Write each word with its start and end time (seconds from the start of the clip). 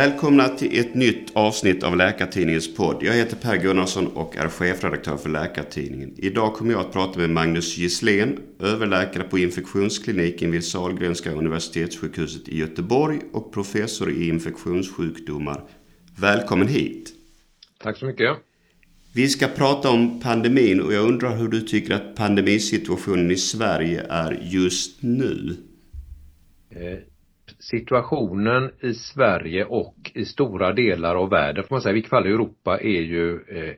Välkomna 0.00 0.48
till 0.48 0.80
ett 0.80 0.94
nytt 0.94 1.36
avsnitt 1.36 1.82
av 1.82 1.96
Läkartidningens 1.96 2.74
podd. 2.74 3.02
Jag 3.02 3.14
heter 3.14 3.36
Per 3.36 3.56
Gunnarsson 3.56 4.06
och 4.06 4.36
är 4.36 4.48
chefredaktör 4.48 5.16
för 5.16 5.30
Läkartidningen. 5.30 6.14
Idag 6.16 6.54
kommer 6.54 6.72
jag 6.72 6.80
att 6.80 6.92
prata 6.92 7.18
med 7.18 7.30
Magnus 7.30 7.78
Gisslén, 7.78 8.38
överläkare 8.60 9.22
på 9.22 9.38
infektionskliniken 9.38 10.50
vid 10.50 10.64
Sahlgrenska 10.64 11.32
universitetssjukhuset 11.32 12.48
i 12.48 12.58
Göteborg 12.58 13.20
och 13.32 13.52
professor 13.52 14.10
i 14.10 14.28
infektionssjukdomar. 14.28 15.62
Välkommen 16.16 16.68
hit! 16.68 17.12
Tack 17.82 17.96
så 17.96 18.06
mycket! 18.06 18.36
Vi 19.14 19.28
ska 19.28 19.46
prata 19.46 19.90
om 19.90 20.20
pandemin 20.20 20.80
och 20.80 20.92
jag 20.92 21.04
undrar 21.04 21.36
hur 21.36 21.48
du 21.48 21.60
tycker 21.60 21.94
att 21.94 22.14
pandemisituationen 22.14 23.30
i 23.30 23.36
Sverige 23.36 24.06
är 24.08 24.40
just 24.50 25.02
nu? 25.02 25.56
Situationen 27.60 28.70
i 28.80 28.94
Sverige 28.94 29.64
och 29.64 29.96
i 30.14 30.24
stora 30.24 30.72
delar 30.72 31.16
av 31.16 31.30
världen, 31.30 31.64
får 31.64 31.74
man 31.74 31.82
säga, 31.82 31.90
i 31.90 31.94
vilket 31.94 32.10
fall 32.10 32.26
i 32.26 32.30
Europa, 32.30 32.78
är 32.80 33.00
ju 33.00 33.34
eh, 33.34 33.74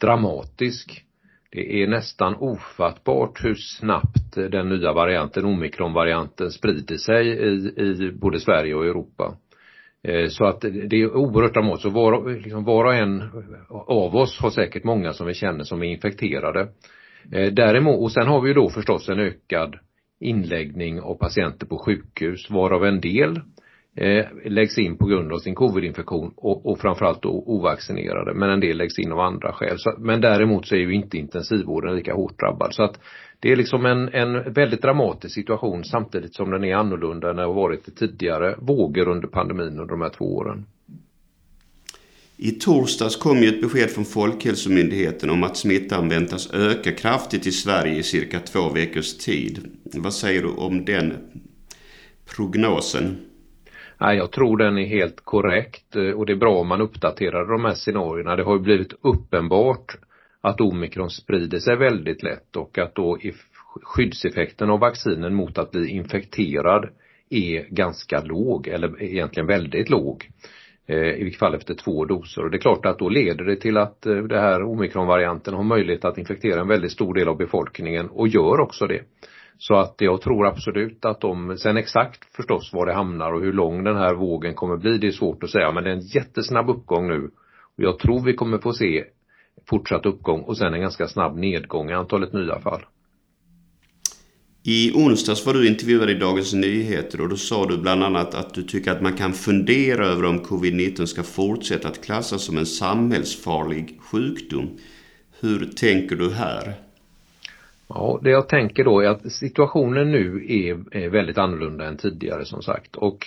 dramatisk. 0.00 1.04
Det 1.50 1.82
är 1.82 1.86
nästan 1.86 2.34
ofattbart 2.34 3.44
hur 3.44 3.54
snabbt 3.54 4.34
den 4.34 4.68
nya 4.68 4.92
varianten, 4.92 5.44
omikronvarianten, 5.44 6.50
sprider 6.50 6.96
sig 6.96 7.28
i, 7.28 7.80
i 7.80 8.12
både 8.12 8.40
Sverige 8.40 8.74
och 8.74 8.84
Europa. 8.84 9.36
Eh, 10.02 10.28
så 10.28 10.44
att 10.44 10.60
det 10.60 10.96
är 10.96 11.16
oerhört 11.16 11.54
dramatiskt 11.54 11.86
och 11.86 11.92
var, 11.92 12.30
liksom 12.30 12.64
var 12.64 12.84
och 12.84 12.94
en 12.94 13.22
av 13.70 14.16
oss 14.16 14.38
har 14.40 14.50
säkert 14.50 14.84
många 14.84 15.12
som 15.12 15.26
vi 15.26 15.34
känner 15.34 15.64
som 15.64 15.82
är 15.82 15.86
infekterade. 15.86 16.60
Eh, 17.32 17.52
däremot, 17.52 18.00
och 18.00 18.12
sen 18.12 18.26
har 18.26 18.40
vi 18.40 18.48
ju 18.48 18.54
då 18.54 18.70
förstås 18.70 19.08
en 19.08 19.18
ökad 19.18 19.76
inläggning 20.20 21.00
av 21.00 21.14
patienter 21.14 21.66
på 21.66 21.78
sjukhus 21.78 22.50
varav 22.50 22.84
en 22.84 23.00
del 23.00 23.40
eh, 23.96 24.26
läggs 24.44 24.78
in 24.78 24.96
på 24.96 25.06
grund 25.06 25.32
av 25.32 25.38
sin 25.38 25.54
covidinfektion 25.54 26.32
och, 26.36 26.66
och 26.66 26.78
framförallt 26.78 27.22
då 27.22 27.42
ovaccinerade 27.46 28.34
men 28.34 28.50
en 28.50 28.60
del 28.60 28.76
läggs 28.76 28.98
in 28.98 29.12
av 29.12 29.20
andra 29.20 29.52
skäl. 29.52 29.78
Så, 29.78 29.94
men 29.98 30.20
däremot 30.20 30.66
så 30.66 30.74
är 30.74 30.78
ju 30.78 30.94
inte 30.94 31.18
intensivvården 31.18 31.96
lika 31.96 32.14
hårt 32.14 32.38
drabbad 32.38 32.74
så 32.74 32.82
att 32.82 33.00
det 33.40 33.52
är 33.52 33.56
liksom 33.56 33.86
en, 33.86 34.08
en 34.08 34.52
väldigt 34.52 34.82
dramatisk 34.82 35.34
situation 35.34 35.84
samtidigt 35.84 36.34
som 36.34 36.50
den 36.50 36.64
är 36.64 36.74
annorlunda 36.74 37.30
än 37.30 37.36
det 37.36 37.42
har 37.42 37.54
varit 37.54 37.88
i 37.88 37.90
tidigare 37.90 38.54
vågor 38.58 39.08
under 39.08 39.28
pandemin 39.28 39.68
under 39.68 39.86
de 39.86 40.00
här 40.00 40.10
två 40.18 40.36
åren. 40.36 40.66
I 42.40 42.50
torsdags 42.50 43.16
kom 43.16 43.38
ju 43.38 43.48
ett 43.48 43.60
besked 43.60 43.90
från 43.90 44.04
Folkhälsomyndigheten 44.04 45.30
om 45.30 45.44
att 45.44 45.56
smittan 45.56 46.08
väntas 46.08 46.54
öka 46.54 46.92
kraftigt 46.92 47.46
i 47.46 47.52
Sverige 47.52 47.94
i 47.96 48.02
cirka 48.02 48.40
två 48.40 48.68
veckors 48.68 49.16
tid. 49.16 49.70
Vad 49.94 50.14
säger 50.14 50.42
du 50.42 50.48
om 50.48 50.84
den 50.84 51.14
prognosen? 52.36 53.16
Nej, 54.00 54.16
jag 54.16 54.32
tror 54.32 54.56
den 54.56 54.78
är 54.78 54.86
helt 54.86 55.20
korrekt 55.24 55.96
eh, 55.96 56.02
och 56.02 56.26
det 56.26 56.32
är 56.32 56.36
bra 56.36 56.58
om 56.58 56.68
man 56.68 56.80
uppdaterar 56.80 57.52
de 57.52 57.64
här 57.64 57.74
scenarierna. 57.74 58.36
Det 58.36 58.42
har 58.42 58.54
ju 58.54 58.62
blivit 58.62 58.92
uppenbart 59.00 59.96
att 60.40 60.60
omikron 60.60 61.10
sprider 61.10 61.58
sig 61.58 61.76
väldigt 61.76 62.22
lätt 62.22 62.56
och 62.56 62.78
att 62.78 62.94
då 62.94 63.18
skyddseffekten 63.82 64.70
av 64.70 64.80
vaccinen 64.80 65.34
mot 65.34 65.58
att 65.58 65.70
bli 65.70 65.88
infekterad 65.88 66.88
är 67.30 67.66
ganska 67.70 68.20
låg 68.20 68.68
eller 68.68 69.02
egentligen 69.02 69.46
väldigt 69.46 69.90
låg. 69.90 70.30
Eh, 70.90 70.96
I 70.96 71.24
vilket 71.24 71.40
fall 71.40 71.54
efter 71.54 71.74
två 71.74 72.04
doser. 72.04 72.44
Och 72.44 72.50
det 72.50 72.56
är 72.56 72.60
klart 72.60 72.86
att 72.86 72.98
då 72.98 73.08
leder 73.08 73.44
det 73.44 73.56
till 73.56 73.76
att 73.76 74.02
den 74.02 74.28
det 74.28 74.40
här 74.40 74.62
omikronvarianten 74.62 75.54
har 75.54 75.62
möjlighet 75.62 76.04
att 76.04 76.18
infektera 76.18 76.60
en 76.60 76.68
väldigt 76.68 76.92
stor 76.92 77.14
del 77.14 77.28
av 77.28 77.36
befolkningen 77.36 78.08
och 78.08 78.28
gör 78.28 78.60
också 78.60 78.86
det. 78.86 79.02
Så 79.58 79.74
att 79.74 79.94
jag 79.98 80.20
tror 80.20 80.46
absolut 80.46 81.04
att 81.04 81.20
de, 81.20 81.56
sen 81.56 81.76
exakt 81.76 82.36
förstås 82.36 82.72
var 82.72 82.86
det 82.86 82.92
hamnar 82.92 83.32
och 83.32 83.40
hur 83.40 83.52
lång 83.52 83.84
den 83.84 83.96
här 83.96 84.14
vågen 84.14 84.54
kommer 84.54 84.76
bli, 84.76 84.98
det 84.98 85.06
är 85.06 85.10
svårt 85.10 85.42
att 85.42 85.50
säga, 85.50 85.72
men 85.72 85.84
det 85.84 85.90
är 85.90 85.94
en 85.94 86.06
jättesnabb 86.06 86.70
uppgång 86.70 87.08
nu. 87.08 87.30
Och 87.76 87.84
jag 87.84 87.98
tror 87.98 88.24
vi 88.24 88.34
kommer 88.34 88.58
få 88.58 88.72
se 88.72 89.04
fortsatt 89.70 90.06
uppgång 90.06 90.40
och 90.40 90.58
sen 90.58 90.74
en 90.74 90.80
ganska 90.80 91.06
snabb 91.06 91.36
nedgång 91.36 91.90
i 91.90 91.94
antalet 91.94 92.32
nya 92.32 92.60
fall. 92.60 92.80
I 94.70 94.92
onsdags 94.94 95.46
var 95.46 95.54
du 95.54 95.68
intervjuad 95.68 96.10
i 96.10 96.14
Dagens 96.14 96.54
Nyheter 96.54 97.20
och 97.20 97.28
då 97.28 97.36
sa 97.36 97.66
du 97.66 97.78
bland 97.78 98.04
annat 98.04 98.34
att 98.34 98.54
du 98.54 98.62
tycker 98.62 98.90
att 98.90 99.02
man 99.02 99.12
kan 99.12 99.32
fundera 99.32 100.06
över 100.06 100.24
om 100.24 100.40
covid-19 100.40 101.06
ska 101.06 101.22
fortsätta 101.22 101.88
att 101.88 102.04
klassas 102.04 102.42
som 102.42 102.58
en 102.58 102.66
samhällsfarlig 102.66 103.98
sjukdom. 104.00 104.70
Hur 105.40 105.66
tänker 105.66 106.16
du 106.16 106.30
här? 106.30 106.74
Ja, 107.88 108.20
det 108.22 108.30
jag 108.30 108.48
tänker 108.48 108.84
då 108.84 109.00
är 109.00 109.08
att 109.08 109.32
situationen 109.32 110.10
nu 110.10 110.46
är, 110.48 111.08
väldigt 111.08 111.38
annorlunda 111.38 111.84
än 111.84 111.96
tidigare 111.96 112.44
som 112.44 112.62
sagt 112.62 112.96
och 112.96 113.26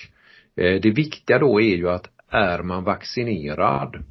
eh, 0.56 0.82
det 0.82 0.92
viktiga 0.92 1.40
då 1.40 1.62
är 1.62 1.76
ju 1.76 1.90
att 1.90 2.08
är 2.30 2.64
man 2.64 2.84
vaccinerad 2.84 4.04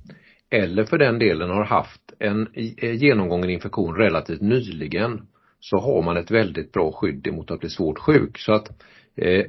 eller 0.50 0.84
för 0.84 0.98
den 0.98 1.18
delen 1.18 1.50
har 1.50 1.64
haft 1.64 2.12
en 2.18 2.48
eh, 2.76 2.94
genomgången 2.94 3.50
infektion 3.50 3.94
relativt 3.94 4.40
nyligen 4.40 5.20
så 5.60 5.78
har 5.78 6.02
man 6.02 6.16
ett 6.16 6.30
väldigt 6.30 6.72
bra 6.72 6.92
skydd 6.92 7.26
emot 7.26 7.50
att 7.50 7.60
bli 7.60 7.68
svårt 7.68 7.98
sjuk. 7.98 8.38
Så 8.38 8.52
att 8.52 8.68
eh, 9.16 9.28
eh, 9.28 9.44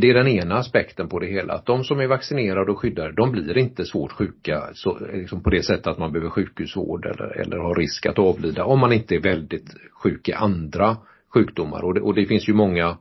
det 0.00 0.10
är 0.10 0.14
den 0.14 0.28
ena 0.28 0.54
aspekten 0.54 1.08
på 1.08 1.18
det 1.18 1.26
hela. 1.26 1.52
Att 1.54 1.66
de 1.66 1.84
som 1.84 2.00
är 2.00 2.06
vaccinerade 2.06 2.72
och 2.72 2.78
skyddade, 2.78 3.12
de 3.12 3.32
blir 3.32 3.58
inte 3.58 3.84
svårt 3.84 4.12
sjuka 4.12 4.70
så, 4.72 4.98
eh, 5.06 5.18
liksom 5.18 5.42
på 5.42 5.50
det 5.50 5.62
sättet 5.62 5.86
att 5.86 5.98
man 5.98 6.12
behöver 6.12 6.30
sjukhusvård 6.30 7.06
eller, 7.06 7.40
eller 7.40 7.56
har 7.56 7.74
risk 7.74 8.06
att 8.06 8.18
avlida 8.18 8.64
om 8.64 8.78
man 8.78 8.92
inte 8.92 9.14
är 9.14 9.20
väldigt 9.20 9.74
sjuk 10.02 10.28
i 10.28 10.32
andra 10.32 10.96
sjukdomar. 11.34 11.84
Och 11.84 11.94
det, 11.94 12.00
och 12.00 12.14
det 12.14 12.26
finns 12.26 12.48
ju 12.48 12.54
många 12.54 12.98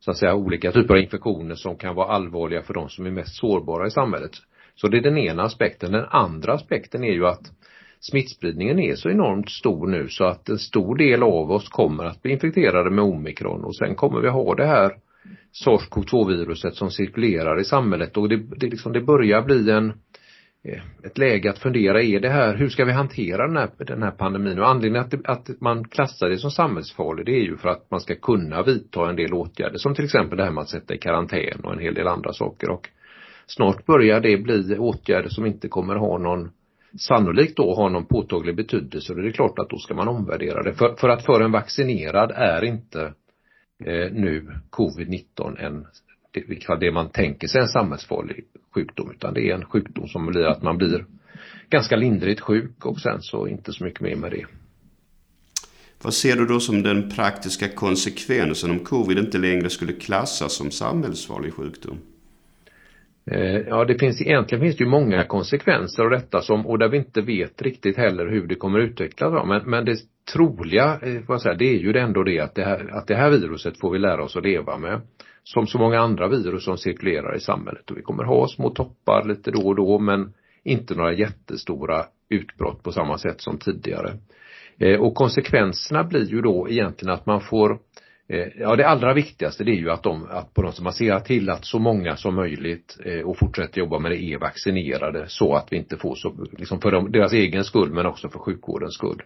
så 0.00 0.10
att 0.10 0.16
säga 0.16 0.34
olika 0.34 0.72
typer 0.72 0.94
av 0.94 1.00
infektioner 1.00 1.54
som 1.54 1.76
kan 1.76 1.94
vara 1.94 2.08
allvarliga 2.08 2.62
för 2.62 2.74
de 2.74 2.88
som 2.88 3.06
är 3.06 3.10
mest 3.10 3.36
sårbara 3.36 3.86
i 3.86 3.90
samhället. 3.90 4.30
Så 4.74 4.88
det 4.88 4.98
är 4.98 5.02
den 5.02 5.18
ena 5.18 5.42
aspekten. 5.42 5.92
Den 5.92 6.06
andra 6.10 6.52
aspekten 6.52 7.04
är 7.04 7.12
ju 7.12 7.26
att 7.26 7.52
smittspridningen 8.00 8.78
är 8.78 8.94
så 8.94 9.10
enormt 9.10 9.50
stor 9.50 9.86
nu 9.86 10.08
så 10.08 10.24
att 10.24 10.48
en 10.48 10.58
stor 10.58 10.96
del 10.96 11.22
av 11.22 11.50
oss 11.50 11.68
kommer 11.68 12.04
att 12.04 12.22
bli 12.22 12.32
infekterade 12.32 12.90
med 12.90 13.04
omikron. 13.04 13.64
Och 13.64 13.76
sen 13.76 13.94
kommer 13.94 14.20
vi 14.20 14.28
ha 14.28 14.54
det 14.54 14.66
här 14.66 14.92
SARS-CoV-2-viruset 15.64 16.74
som 16.74 16.90
cirkulerar 16.90 17.60
i 17.60 17.64
samhället. 17.64 18.16
Och 18.16 18.28
det, 18.28 18.36
det, 18.36 18.66
liksom, 18.66 18.92
det 18.92 19.00
börjar 19.00 19.42
bli 19.42 19.70
en 19.70 19.92
eh, 20.64 20.82
ett 21.04 21.18
läge 21.18 21.50
att 21.50 21.58
fundera, 21.58 22.02
är 22.02 22.20
det 22.20 22.28
här, 22.28 22.56
hur 22.56 22.68
ska 22.68 22.84
vi 22.84 22.92
hantera 22.92 23.46
den 23.46 23.56
här, 23.56 23.70
den 23.78 24.02
här 24.02 24.10
pandemin? 24.10 24.58
Och 24.58 24.68
anledningen 24.68 25.04
att, 25.04 25.10
det, 25.10 25.20
att 25.24 25.60
man 25.60 25.88
klassar 25.88 26.28
det 26.28 26.38
som 26.38 26.50
samhällsfarlig 26.50 27.26
det 27.26 27.32
är 27.32 27.42
ju 27.42 27.56
för 27.56 27.68
att 27.68 27.90
man 27.90 28.00
ska 28.00 28.14
kunna 28.14 28.62
vidta 28.62 29.10
en 29.10 29.16
del 29.16 29.34
åtgärder. 29.34 29.78
Som 29.78 29.94
till 29.94 30.04
exempel 30.04 30.38
det 30.38 30.44
här 30.44 30.52
med 30.52 30.62
att 30.62 30.68
sätta 30.68 30.94
i 30.94 30.98
karantän 30.98 31.60
och 31.62 31.72
en 31.72 31.78
hel 31.78 31.94
del 31.94 32.06
andra 32.06 32.32
saker. 32.32 32.70
Och 32.70 32.88
snart 33.46 33.86
börjar 33.86 34.20
det 34.20 34.36
bli 34.36 34.78
åtgärder 34.78 35.28
som 35.28 35.46
inte 35.46 35.68
kommer 35.68 35.96
ha 35.96 36.18
någon 36.18 36.50
sannolikt 36.98 37.56
då 37.56 37.74
har 37.74 37.90
någon 37.90 38.06
påtaglig 38.06 38.56
betydelse 38.56 39.12
och 39.12 39.22
det 39.22 39.28
är 39.28 39.32
klart 39.32 39.58
att 39.58 39.70
då 39.70 39.78
ska 39.78 39.94
man 39.94 40.08
omvärdera 40.08 40.62
det. 40.62 40.74
För, 40.74 40.94
för 40.94 41.08
att 41.08 41.24
för 41.24 41.40
en 41.40 41.52
vaccinerad 41.52 42.30
är 42.30 42.64
inte 42.64 43.00
eh, 43.84 44.12
nu 44.12 44.58
covid-19 44.70 45.58
en 45.58 45.86
det, 46.32 46.76
det 46.80 46.92
man 46.92 47.10
tänker 47.10 47.48
sig 47.48 47.60
en 47.60 47.68
samhällsfarlig 47.68 48.44
sjukdom 48.74 49.10
utan 49.10 49.34
det 49.34 49.50
är 49.50 49.54
en 49.54 49.64
sjukdom 49.64 50.08
som 50.08 50.26
blir 50.26 50.44
att 50.44 50.62
man 50.62 50.78
blir 50.78 51.06
ganska 51.68 51.96
lindrigt 51.96 52.40
sjuk 52.40 52.86
och 52.86 53.00
sen 53.00 53.22
så 53.22 53.48
inte 53.48 53.72
så 53.72 53.84
mycket 53.84 54.00
mer 54.00 54.16
med 54.16 54.30
det. 54.30 54.46
Vad 56.02 56.14
ser 56.14 56.36
du 56.36 56.46
då 56.46 56.60
som 56.60 56.82
den 56.82 57.10
praktiska 57.10 57.68
konsekvensen 57.68 58.70
om 58.70 58.78
covid 58.78 59.18
inte 59.18 59.38
längre 59.38 59.70
skulle 59.70 59.92
klassas 59.92 60.56
som 60.56 60.70
samhällsfarlig 60.70 61.54
sjukdom? 61.54 61.98
Eh, 63.30 63.60
ja, 63.68 63.84
det 63.84 63.98
finns 63.98 64.20
egentligen 64.20 64.62
finns 64.62 64.76
det 64.76 64.84
ju 64.84 64.90
många 64.90 65.24
konsekvenser 65.24 66.02
av 66.02 66.10
detta 66.10 66.40
som, 66.40 66.66
och 66.66 66.78
där 66.78 66.88
vi 66.88 66.96
inte 66.96 67.20
vet 67.20 67.62
riktigt 67.62 67.96
heller 67.96 68.26
hur 68.26 68.46
det 68.46 68.54
kommer 68.54 68.78
utvecklas. 68.78 69.46
Men, 69.46 69.70
men 69.70 69.84
det 69.84 69.96
troliga, 70.32 70.98
eh, 71.02 71.22
får 71.22 71.34
jag 71.34 71.42
säga, 71.42 71.54
det 71.54 71.64
är 71.64 71.78
ju 71.78 71.98
ändå 71.98 72.22
det 72.22 72.40
att 72.40 72.54
det, 72.54 72.64
här, 72.64 72.96
att 72.96 73.06
det 73.06 73.14
här 73.14 73.30
viruset 73.30 73.80
får 73.80 73.90
vi 73.92 73.98
lära 73.98 74.24
oss 74.24 74.36
att 74.36 74.44
leva 74.44 74.78
med. 74.78 75.00
Som 75.42 75.66
så 75.66 75.78
många 75.78 76.00
andra 76.00 76.28
virus 76.28 76.64
som 76.64 76.78
cirkulerar 76.78 77.36
i 77.36 77.40
samhället. 77.40 77.90
Och 77.90 77.98
vi 77.98 78.02
kommer 78.02 78.24
ha 78.24 78.48
små 78.48 78.70
toppar 78.70 79.24
lite 79.24 79.50
då 79.50 79.60
och 79.60 79.76
då 79.76 79.98
men 79.98 80.32
inte 80.64 80.94
några 80.94 81.12
jättestora 81.12 82.04
utbrott 82.28 82.82
på 82.82 82.92
samma 82.92 83.18
sätt 83.18 83.40
som 83.40 83.58
tidigare. 83.58 84.12
Eh, 84.78 85.00
och 85.00 85.14
konsekvenserna 85.14 86.04
blir 86.04 86.30
ju 86.30 86.40
då 86.40 86.68
egentligen 86.70 87.14
att 87.14 87.26
man 87.26 87.40
får 87.40 87.70
Eh, 87.70 87.78
Eh, 88.32 88.48
ja, 88.58 88.76
det 88.76 88.88
allra 88.88 89.14
viktigaste 89.14 89.64
det 89.64 89.70
är 89.70 89.80
ju 89.80 89.90
att 89.90 90.02
de, 90.02 90.26
att 90.30 90.54
på 90.54 90.62
något 90.62 90.74
sätt 90.74 90.84
man 90.84 90.92
ser 90.92 91.20
till 91.20 91.50
att 91.50 91.64
så 91.64 91.78
många 91.78 92.16
som 92.16 92.34
möjligt 92.34 92.98
eh, 93.04 93.20
och 93.20 93.38
fortsätter 93.38 93.78
jobba 93.78 93.98
med 93.98 94.10
det 94.10 94.22
är 94.22 94.38
vaccinerade 94.38 95.24
så 95.28 95.54
att 95.54 95.72
vi 95.72 95.76
inte 95.76 95.96
får 95.96 96.14
så, 96.14 96.46
liksom 96.58 96.80
för 96.80 97.08
deras 97.08 97.32
egen 97.32 97.64
skull 97.64 97.92
men 97.92 98.06
också 98.06 98.28
för 98.28 98.38
sjukvårdens 98.38 98.94
skull. 98.94 99.22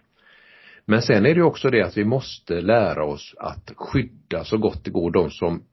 Men 0.85 1.01
sen 1.01 1.25
är 1.25 1.29
det 1.29 1.39
ju 1.39 1.43
också 1.43 1.69
det 1.69 1.81
att 1.81 1.97
vi 1.97 2.05
måste 2.05 2.61
lära 2.61 3.05
oss 3.05 3.35
att 3.39 3.71
skydda 3.75 4.43
så 4.43 4.57
gott 4.57 4.83
det 4.83 4.91
går 4.91 5.11
de 5.11 5.29
som 5.29 5.63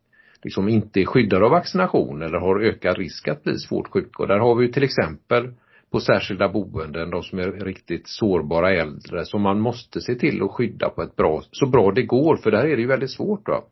liksom 0.43 0.69
inte 0.69 1.01
är 1.01 1.05
skyddade 1.05 1.45
av 1.45 1.51
vaccination 1.51 2.23
eller 2.23 2.39
har 2.39 2.61
ökad 2.61 2.99
risk 2.99 3.29
att 3.29 3.45
bli 3.45 3.59
svårt 3.59 3.93
sjuka. 3.93 4.23
Och 4.23 4.29
där 4.29 4.39
har 4.39 4.55
vi 4.55 4.67
ju 4.67 4.73
till 4.73 4.83
exempel 4.83 5.53
på 5.93 6.01
särskilda 6.01 6.49
boenden, 6.49 7.11
de 7.11 7.23
som 7.23 7.39
är 7.39 7.53
riktigt 7.53 8.09
sårbara 8.09 8.71
äldre 8.71 9.25
som 9.25 9.43
man 9.43 9.61
måste 9.61 10.01
se 10.01 10.15
till 10.15 10.43
att 10.43 10.51
skydda 10.51 10.89
på 10.89 11.03
ett 11.03 11.17
bra, 11.17 11.43
så 11.51 11.67
bra 11.67 11.93
det 11.93 12.03
går 12.03 12.37
för 12.37 12.51
där 12.51 12.65
är 12.65 12.77
det 12.77 12.83
ju 12.83 12.89
väldigt 12.89 13.11
svårt 13.11 13.49
va. 13.49 13.65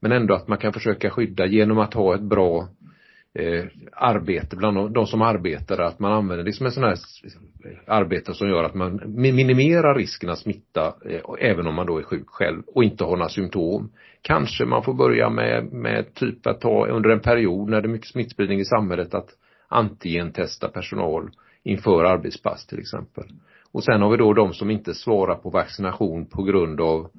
Men 0.00 0.12
ändå 0.12 0.34
att 0.34 0.48
man 0.48 0.58
kan 0.58 0.72
försöka 0.72 1.10
skydda 1.10 1.46
genom 1.46 1.78
att 1.78 1.94
ha 1.94 2.14
ett 2.14 2.22
bra 2.22 2.68
eh, 3.34 3.64
arbete 3.92 4.56
bland 4.56 4.76
de, 4.76 4.92
de, 4.92 5.06
som 5.06 5.22
arbetar, 5.22 5.78
att 5.78 5.98
man 5.98 6.12
använder 6.12 6.44
det 6.44 6.52
som 6.52 6.66
en 6.66 6.72
sån 6.72 6.84
här 6.84 6.96
arbete 7.86 8.34
som 8.34 8.48
gör 8.48 8.64
att 8.64 8.74
man 8.74 9.02
minimerar 9.06 9.94
risken 9.94 10.30
att 10.30 10.38
smitta 10.38 10.94
eh, 11.06 11.20
även 11.40 11.66
om 11.66 11.74
man 11.74 11.86
då 11.86 11.98
är 11.98 12.02
sjuk 12.02 12.28
själv 12.28 12.62
och 12.66 12.84
inte 12.84 13.04
har 13.04 13.16
några 13.16 13.28
symptom. 13.28 13.92
Kanske 14.22 14.64
man 14.64 14.82
får 14.82 14.94
börja 14.94 15.30
med, 15.30 15.72
med 15.72 16.14
typ 16.14 16.46
att 16.46 16.60
ta 16.60 16.86
under 16.86 17.10
en 17.10 17.20
period 17.20 17.70
när 17.70 17.80
det 17.80 17.86
är 17.86 17.92
mycket 17.92 18.10
smittspridning 18.10 18.60
i 18.60 18.64
samhället 18.64 19.14
att 19.14 19.28
antigentesta 19.68 20.68
personal 20.68 21.30
inför 21.64 22.04
arbetspass 22.04 22.66
till 22.66 22.78
exempel. 22.78 23.24
Och 23.72 23.84
sen 23.84 24.02
har 24.02 24.10
vi 24.10 24.16
då 24.16 24.32
de 24.32 24.52
som 24.52 24.70
inte 24.70 24.94
svarar 24.94 25.34
på 25.34 25.50
vaccination 25.50 26.26
på 26.26 26.42
grund 26.42 26.80
av 26.80 27.10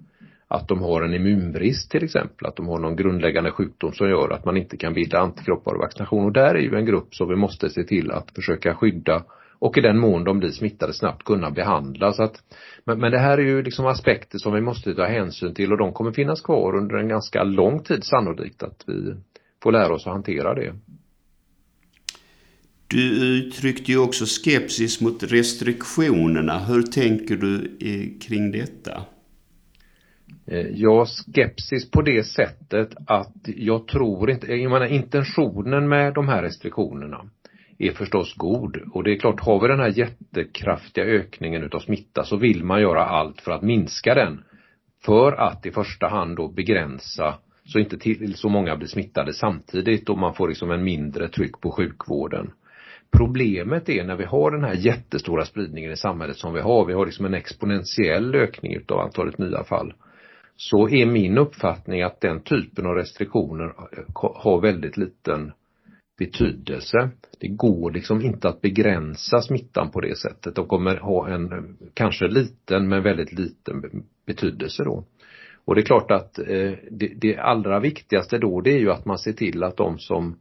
att 0.48 0.68
de 0.68 0.82
har 0.82 1.02
en 1.02 1.14
immunbrist 1.14 1.92
till 1.92 2.04
exempel, 2.04 2.48
att 2.48 2.56
de 2.56 2.68
har 2.68 2.80
någon 2.80 2.96
grundläggande 2.96 3.52
sjukdom 3.52 3.92
som 3.94 4.10
gör 4.10 4.30
att 4.30 4.46
man 4.46 4.58
inte 4.58 4.78
kan 4.78 4.94
bilda 4.94 5.20
antikroppar 5.20 5.74
och 5.74 5.80
vaccination. 5.80 6.26
Och 6.26 6.32
där 6.32 6.56
är 6.56 6.60
ju 6.60 6.76
en 6.76 6.86
grupp 6.86 7.16
som 7.16 7.30
vi 7.30 7.36
måste 7.36 7.70
se 7.70 7.84
till 7.84 8.12
att 8.12 8.32
försöka 8.36 8.76
skydda 8.76 9.24
och 9.60 9.78
i 9.78 9.82
den 9.82 10.00
mån 10.00 10.24
de 10.24 10.40
blir 10.40 10.50
smittade 10.50 10.94
snabbt 10.94 11.24
kunna 11.24 11.52
behandla. 11.52 12.14
Så 12.14 12.24
att, 12.24 12.36
men, 12.86 13.00
men 13.00 13.12
det 13.12 13.20
här 13.20 13.38
är 13.38 13.42
ju 13.42 13.64
liksom 13.64 13.86
aspekter 13.86 14.38
som 14.38 14.54
vi 14.54 14.62
måste 14.62 14.94
ta 14.94 15.06
hänsyn 15.06 15.54
till 15.54 15.72
och 15.72 15.78
de 15.78 15.94
kommer 15.94 16.12
finnas 16.12 16.42
kvar 16.42 16.76
under 16.76 16.96
en 16.96 17.08
ganska 17.08 17.44
lång 17.44 17.84
tid 17.84 18.04
sannolikt 18.04 18.64
att 18.64 18.84
vi 18.88 19.16
får 19.64 19.72
lära 19.72 19.94
oss 19.94 20.08
att 20.08 20.14
hantera 20.14 20.54
det. 20.54 20.74
Du 22.92 23.38
uttryckte 23.38 23.92
ju 23.92 23.98
också 23.98 24.26
skepsis 24.26 25.02
mot 25.02 25.24
restriktionerna. 25.24 26.60
Hur 26.60 26.82
tänker 26.82 27.36
du 27.36 27.56
eh, 27.80 28.28
kring 28.28 28.52
detta? 28.52 29.02
Eh, 30.48 30.68
ja, 30.74 31.06
skepsis 31.06 31.92
på 31.92 32.02
det 32.02 32.24
sättet 32.24 32.90
att 33.08 33.36
jag 33.44 33.88
tror 33.88 34.32
inte, 34.32 34.48
jag 34.48 34.72
menar 34.72 34.86
intentionen 34.86 35.90
med 35.90 36.14
de 36.14 36.28
här 36.28 36.42
restriktionerna 36.42 37.30
är 37.78 37.92
förstås 37.92 38.34
god 38.36 38.78
och 38.92 39.04
det 39.04 39.12
är 39.12 39.20
klart, 39.20 39.40
har 39.40 39.62
vi 39.62 39.68
den 39.68 39.80
här 39.80 39.98
jättekraftiga 39.98 41.06
ökningen 41.06 41.64
utav 41.64 41.80
smitta 41.80 42.24
så 42.24 42.38
vill 42.38 42.64
man 42.64 42.82
göra 42.82 43.06
allt 43.06 43.42
för 43.42 43.52
att 43.52 43.62
minska 43.62 44.16
den. 44.16 44.44
För 45.06 45.32
att 45.32 45.66
i 45.66 45.72
första 45.72 46.08
hand 46.08 46.36
då 46.36 46.48
begränsa 46.48 47.36
så 47.66 47.80
inte 47.80 47.98
till, 47.98 48.36
så 48.36 48.50
många 48.50 48.78
blir 48.78 48.88
smittade 48.88 49.34
samtidigt 49.34 50.10
och 50.10 50.18
man 50.18 50.34
får 50.34 50.48
liksom 50.50 50.72
en 50.72 50.84
mindre 50.84 51.28
tryck 51.28 51.62
på 51.62 51.72
sjukvården. 51.72 52.52
Problemet 53.18 53.90
är 53.90 54.04
när 54.04 54.16
vi 54.16 54.26
har 54.26 54.52
den 54.52 54.64
här 54.64 54.74
jättestora 54.74 55.46
spridningen 55.46 55.92
i 55.92 55.98
samhället 55.98 56.38
som 56.38 56.54
vi 56.54 56.62
har, 56.62 56.86
vi 56.86 56.94
har 56.94 57.06
liksom 57.06 57.26
en 57.26 57.34
exponentiell 57.34 58.36
ökning 58.36 58.74
utav 58.74 59.00
antalet 59.00 59.38
nya 59.38 59.64
fall 59.64 59.94
så 60.56 60.90
är 60.90 61.06
min 61.06 61.38
uppfattning 61.38 62.02
att 62.02 62.22
den 62.22 62.42
typen 62.42 62.86
av 62.86 62.96
restriktioner 62.96 63.74
har 64.14 64.62
väldigt 64.62 64.98
liten 64.98 65.52
betydelse. 66.18 67.10
Det 67.40 67.48
går 67.48 67.92
liksom 67.92 68.22
inte 68.22 68.50
att 68.50 68.62
begränsa 68.62 69.42
smittan 69.42 69.92
på 69.92 70.02
det 70.02 70.18
sättet. 70.18 70.56
De 70.56 70.68
kommer 70.68 70.98
ha 70.98 71.30
en 71.30 71.78
kanske 71.94 72.28
liten 72.28 72.90
men 72.90 73.04
väldigt 73.04 73.34
liten 73.34 74.06
betydelse 74.26 74.84
då. 74.84 75.06
Och 75.66 75.76
det 75.76 75.82
är 75.82 75.86
klart 75.86 76.12
att 76.12 76.40
eh, 76.40 76.72
det, 76.92 77.14
det 77.22 77.38
allra 77.38 77.80
viktigaste 77.80 78.38
då 78.38 78.62
det 78.62 78.72
är 78.72 78.80
ju 78.80 78.92
att 78.92 79.06
man 79.06 79.18
ser 79.18 79.34
till 79.34 79.64
att 79.64 79.78
de 79.78 80.00
som 80.00 80.38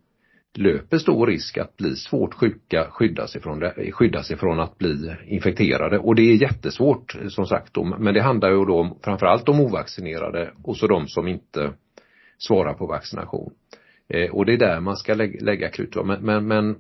löper 0.59 0.99
stor 0.99 1.27
risk 1.27 1.59
att 1.59 1.77
bli 1.77 1.97
svårt 1.97 2.35
sjuka 2.35 2.87
skyddas 2.91 3.37
ifrån, 3.37 3.59
det, 3.61 3.93
skyddas 3.93 4.31
ifrån 4.31 4.61
att 4.61 4.79
bli 4.79 5.15
infekterade 5.27 5.99
och 5.99 6.15
det 6.15 6.23
är 6.23 6.35
jättesvårt 6.35 7.17
som 7.29 7.47
sagt 7.47 7.75
då, 7.75 7.85
men 7.85 8.15
det 8.15 8.23
handlar 8.23 8.51
ju 8.51 8.65
då 8.65 8.99
framförallt 9.05 9.49
om 9.49 9.61
ovaccinerade 9.61 10.53
och 10.63 10.77
så 10.77 10.87
de 10.87 11.09
som 11.09 11.29
inte 11.29 11.73
svarar 12.39 12.75
på 12.75 12.87
vaccination. 12.87 13.53
Eh, 14.09 14.31
och 14.31 14.47
det 14.47 14.53
är 14.53 14.59
där 14.59 14.81
man 14.81 14.97
ska 14.97 15.15
lägga, 15.15 15.45
lägga 15.45 15.69
krut. 15.69 15.97
Men, 16.05 16.23
men, 16.23 16.47
men 16.47 16.71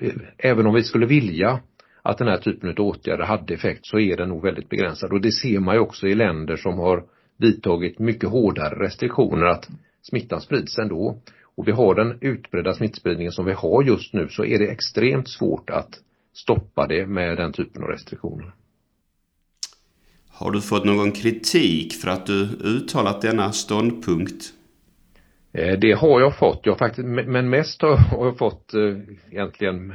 eh, 0.00 0.12
även 0.38 0.66
om 0.66 0.74
vi 0.74 0.82
skulle 0.82 1.06
vilja 1.06 1.60
att 2.02 2.18
den 2.18 2.28
här 2.28 2.36
typen 2.36 2.70
av 2.70 2.80
åtgärder 2.80 3.24
hade 3.24 3.54
effekt 3.54 3.86
så 3.86 3.98
är 3.98 4.16
den 4.16 4.28
nog 4.28 4.42
väldigt 4.42 4.68
begränsad 4.68 5.12
och 5.12 5.20
det 5.20 5.32
ser 5.32 5.60
man 5.60 5.74
ju 5.74 5.80
också 5.80 6.06
i 6.06 6.14
länder 6.14 6.56
som 6.56 6.78
har 6.78 7.04
vidtagit 7.38 7.98
mycket 7.98 8.28
hårdare 8.28 8.84
restriktioner 8.84 9.46
att 9.46 9.68
smittan 10.02 10.40
sprids 10.40 10.78
ändå 10.78 11.20
och 11.56 11.68
vi 11.68 11.72
har 11.72 11.94
den 11.94 12.18
utbredda 12.20 12.74
smittspridningen 12.74 13.32
som 13.32 13.44
vi 13.44 13.52
har 13.52 13.82
just 13.82 14.12
nu 14.12 14.28
så 14.28 14.44
är 14.44 14.58
det 14.58 14.66
extremt 14.66 15.28
svårt 15.28 15.70
att 15.70 16.00
stoppa 16.32 16.86
det 16.86 17.06
med 17.06 17.36
den 17.36 17.52
typen 17.52 17.82
av 17.82 17.88
restriktioner. 17.88 18.54
Har 20.28 20.50
du 20.50 20.60
fått 20.60 20.84
någon 20.84 21.12
kritik 21.12 21.92
för 21.92 22.08
att 22.08 22.26
du 22.26 22.48
uttalat 22.64 23.22
denna 23.22 23.52
ståndpunkt? 23.52 24.52
Eh, 25.52 25.78
det 25.78 25.92
har 25.92 26.20
jag 26.20 26.38
fått, 26.38 26.60
jag 26.62 26.78
faktiskt, 26.78 27.08
men 27.08 27.50
mest 27.50 27.82
har 27.82 28.26
jag 28.26 28.38
fått 28.38 28.74
eh, 28.74 28.96
egentligen 29.30 29.92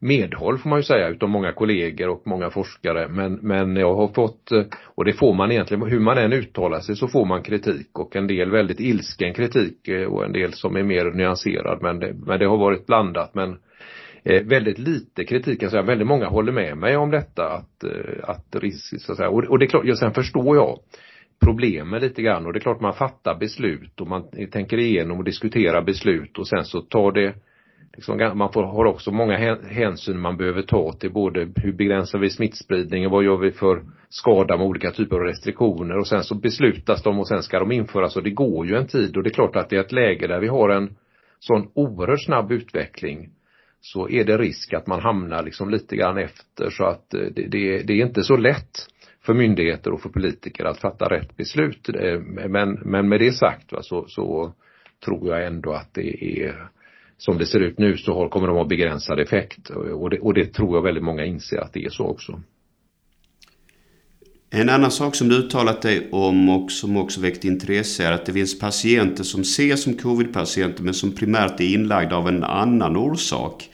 medhåll 0.00 0.58
får 0.58 0.70
man 0.70 0.78
ju 0.78 0.82
säga 0.82 1.08
utav 1.08 1.28
många 1.28 1.52
kollegor 1.52 2.08
och 2.08 2.22
många 2.26 2.50
forskare. 2.50 3.08
Men, 3.08 3.32
men 3.34 3.76
jag 3.76 3.94
har 3.94 4.08
fått, 4.08 4.52
eh, 4.52 4.64
och 4.84 5.04
det 5.04 5.12
får 5.12 5.34
man 5.34 5.52
egentligen, 5.52 5.82
hur 5.82 6.00
man 6.00 6.18
än 6.18 6.32
uttalar 6.32 6.80
sig 6.80 6.96
så 6.96 7.08
får 7.08 7.26
man 7.26 7.42
kritik. 7.42 7.98
Och 7.98 8.16
en 8.16 8.26
del 8.26 8.50
väldigt 8.50 8.80
ilsken 8.80 9.34
kritik 9.34 9.88
eh, 9.88 10.06
och 10.06 10.24
en 10.24 10.32
del 10.32 10.52
som 10.52 10.76
är 10.76 10.82
mer 10.82 11.04
nyanserad. 11.04 11.82
Men 11.82 11.98
det, 11.98 12.14
men 12.26 12.38
det 12.38 12.46
har 12.46 12.56
varit 12.56 12.86
blandat. 12.86 13.34
Men 13.34 13.58
eh, 14.24 14.42
väldigt 14.42 14.78
lite 14.78 15.24
kritik, 15.24 15.62
alltså 15.62 15.82
väldigt 15.82 16.08
många 16.08 16.26
håller 16.26 16.52
med 16.52 16.76
mig 16.76 16.96
om 16.96 17.10
detta 17.10 17.48
att, 17.48 17.84
eh, 17.84 18.30
att 18.30 18.56
risk, 18.56 19.00
så 19.00 19.12
att 19.12 19.18
säga, 19.18 19.30
och, 19.30 19.44
och 19.44 19.58
det 19.58 19.64
är 19.64 19.70
klart, 19.70 19.84
ja, 19.84 19.96
sen 19.96 20.14
förstår 20.14 20.56
jag 20.56 20.78
problemen 21.44 22.00
lite 22.00 22.22
grann. 22.22 22.46
Och 22.46 22.52
det 22.52 22.58
är 22.58 22.60
klart 22.60 22.80
man 22.80 22.94
fattar 22.94 23.38
beslut 23.38 24.00
och 24.00 24.06
man 24.06 24.24
tänker 24.52 24.78
igenom 24.78 25.18
och 25.18 25.24
diskuterar 25.24 25.82
beslut. 25.82 26.38
Och 26.38 26.48
sen 26.48 26.64
så 26.64 26.80
tar 26.80 27.12
det 27.12 27.34
liksom, 27.94 28.38
man 28.38 28.52
får, 28.52 28.62
har 28.62 28.84
också 28.84 29.10
många 29.10 29.58
hänsyn 29.68 30.20
man 30.20 30.36
behöver 30.36 30.62
ta 30.62 30.92
till 30.92 31.12
både 31.12 31.48
hur 31.56 31.72
begränsar 31.72 32.18
vi 32.18 32.30
smittspridningen, 32.30 33.10
vad 33.10 33.24
gör 33.24 33.36
vi 33.36 33.50
för 33.50 33.82
skada 34.08 34.56
med 34.56 34.66
olika 34.66 34.90
typer 34.90 35.16
av 35.16 35.22
restriktioner? 35.22 35.98
Och 35.98 36.06
sen 36.06 36.24
så 36.24 36.34
beslutas 36.34 37.02
de 37.02 37.18
och 37.18 37.28
sen 37.28 37.42
ska 37.42 37.58
de 37.58 37.72
införas 37.72 38.16
och 38.16 38.22
det 38.22 38.30
går 38.30 38.66
ju 38.66 38.76
en 38.76 38.86
tid. 38.86 39.16
Och 39.16 39.22
det 39.22 39.28
är 39.28 39.34
klart 39.34 39.56
att 39.56 39.70
det 39.70 39.76
är 39.76 39.80
ett 39.80 39.92
läge 39.92 40.26
där 40.26 40.40
vi 40.40 40.48
har 40.48 40.68
en 40.68 40.96
sån 41.38 41.70
oerhört 41.74 42.24
snabb 42.24 42.52
utveckling 42.52 43.30
så 43.80 44.08
är 44.08 44.24
det 44.24 44.38
risk 44.38 44.72
att 44.72 44.86
man 44.86 45.00
hamnar 45.00 45.42
liksom 45.42 45.70
lite 45.70 45.96
grann 45.96 46.18
efter. 46.18 46.70
Så 46.70 46.84
att 46.84 47.14
eh, 47.14 47.20
det, 47.20 47.46
det, 47.46 47.82
det 47.82 47.92
är 47.92 48.06
inte 48.06 48.22
så 48.22 48.36
lätt 48.36 48.86
för 49.22 49.34
myndigheter 49.34 49.92
och 49.92 50.00
för 50.00 50.08
politiker 50.08 50.64
att 50.64 50.78
fatta 50.78 51.08
rätt 51.08 51.36
beslut. 51.36 51.88
Eh, 51.88 52.20
men, 52.48 52.72
men 52.84 53.08
med 53.08 53.20
det 53.20 53.32
sagt 53.32 53.72
va, 53.72 53.78
så, 53.82 54.04
så 54.08 54.52
tror 55.04 55.28
jag 55.28 55.46
ändå 55.46 55.72
att 55.72 55.94
det 55.94 56.40
är 56.40 56.68
som 57.20 57.38
det 57.38 57.46
ser 57.46 57.60
ut 57.60 57.78
nu 57.78 57.96
så 57.96 58.14
har, 58.14 58.28
kommer 58.28 58.46
de 58.46 58.56
ha 58.56 58.64
begränsad 58.64 59.20
effekt 59.20 59.70
och 59.70 60.10
det, 60.10 60.18
och 60.18 60.34
det 60.34 60.46
tror 60.46 60.76
jag 60.76 60.82
väldigt 60.82 61.04
många 61.04 61.24
inser 61.24 61.58
att 61.58 61.72
det 61.72 61.84
är 61.84 61.90
så 61.90 62.06
också. 62.06 62.40
En 64.50 64.68
annan 64.68 64.90
sak 64.90 65.14
som 65.14 65.28
du 65.28 65.36
uttalat 65.36 65.82
dig 65.82 66.08
om 66.12 66.48
och 66.48 66.72
som 66.72 66.96
också 66.96 67.20
väckt 67.20 67.44
intresse 67.44 68.04
är 68.04 68.12
att 68.12 68.26
det 68.26 68.32
finns 68.32 68.58
patienter 68.58 69.24
som 69.24 69.40
ses 69.40 69.82
som 69.82 69.94
covid-patienter 69.94 70.82
men 70.82 70.94
som 70.94 71.12
primärt 71.12 71.60
är 71.60 71.74
inlagda 71.74 72.16
av 72.16 72.28
en 72.28 72.44
annan 72.44 72.96
orsak. 72.96 73.70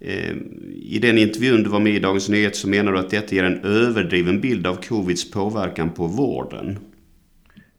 Ehm, 0.00 0.72
I 0.74 0.98
den 0.98 1.18
intervjun 1.18 1.62
du 1.62 1.70
var 1.70 1.80
med 1.80 1.94
i 1.94 2.00
Dagens 2.00 2.28
Nyheter 2.28 2.56
så 2.56 2.68
menar 2.68 2.92
du 2.92 2.98
att 2.98 3.10
detta 3.10 3.34
ger 3.34 3.44
en 3.44 3.64
överdriven 3.64 4.40
bild 4.40 4.66
av 4.66 4.74
covids 4.74 5.30
påverkan 5.30 5.90
på 5.90 6.06
vården. 6.06 6.78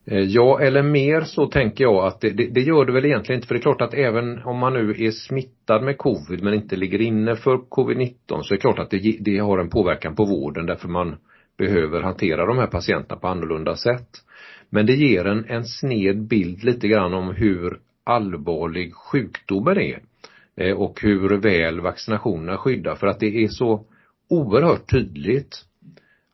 Eh, 0.07 0.19
ja, 0.19 0.59
eller 0.59 0.83
mer 0.83 1.21
så 1.21 1.47
tänker 1.47 1.83
jag 1.83 2.05
att 2.05 2.21
det, 2.21 2.29
det, 2.29 2.47
det, 2.47 2.61
gör 2.61 2.85
det 2.85 2.93
väl 2.93 3.05
egentligen 3.05 3.37
inte. 3.37 3.47
För 3.47 3.55
det 3.55 3.59
är 3.59 3.61
klart 3.61 3.81
att 3.81 3.93
även 3.93 4.43
om 4.43 4.57
man 4.57 4.73
nu 4.73 5.05
är 5.05 5.11
smittad 5.11 5.83
med 5.83 5.97
covid 5.97 6.43
men 6.43 6.53
inte 6.53 6.75
ligger 6.75 7.01
inne 7.01 7.35
för 7.35 7.57
covid-19 7.57 8.13
så 8.27 8.53
är 8.53 8.57
det 8.57 8.61
klart 8.61 8.79
att 8.79 8.89
det, 8.89 9.17
det 9.19 9.37
har 9.37 9.57
en 9.57 9.69
påverkan 9.69 10.15
på 10.15 10.25
vården. 10.25 10.65
Därför 10.65 10.87
man 10.87 11.15
behöver 11.57 12.01
hantera 12.01 12.45
de 12.45 12.57
här 12.57 12.67
patienterna 12.67 13.19
på 13.19 13.27
annorlunda 13.27 13.75
sätt. 13.75 14.09
Men 14.69 14.85
det 14.85 14.93
ger 14.93 15.25
en, 15.25 15.45
en 15.45 15.65
sned 15.65 16.27
bild 16.27 16.63
lite 16.63 16.87
grann 16.87 17.13
om 17.13 17.35
hur 17.35 17.79
allvarlig 18.03 18.93
sjukdomen 18.93 19.77
är 19.77 19.99
eh, 20.55 20.77
och 20.77 21.01
hur 21.01 21.37
väl 21.37 21.81
vaccinationerna 21.81 22.57
skyddar. 22.57 22.95
För 22.95 23.07
att 23.07 23.19
det 23.19 23.43
är 23.43 23.47
så 23.47 23.85
oerhört 24.29 24.91
tydligt 24.91 25.65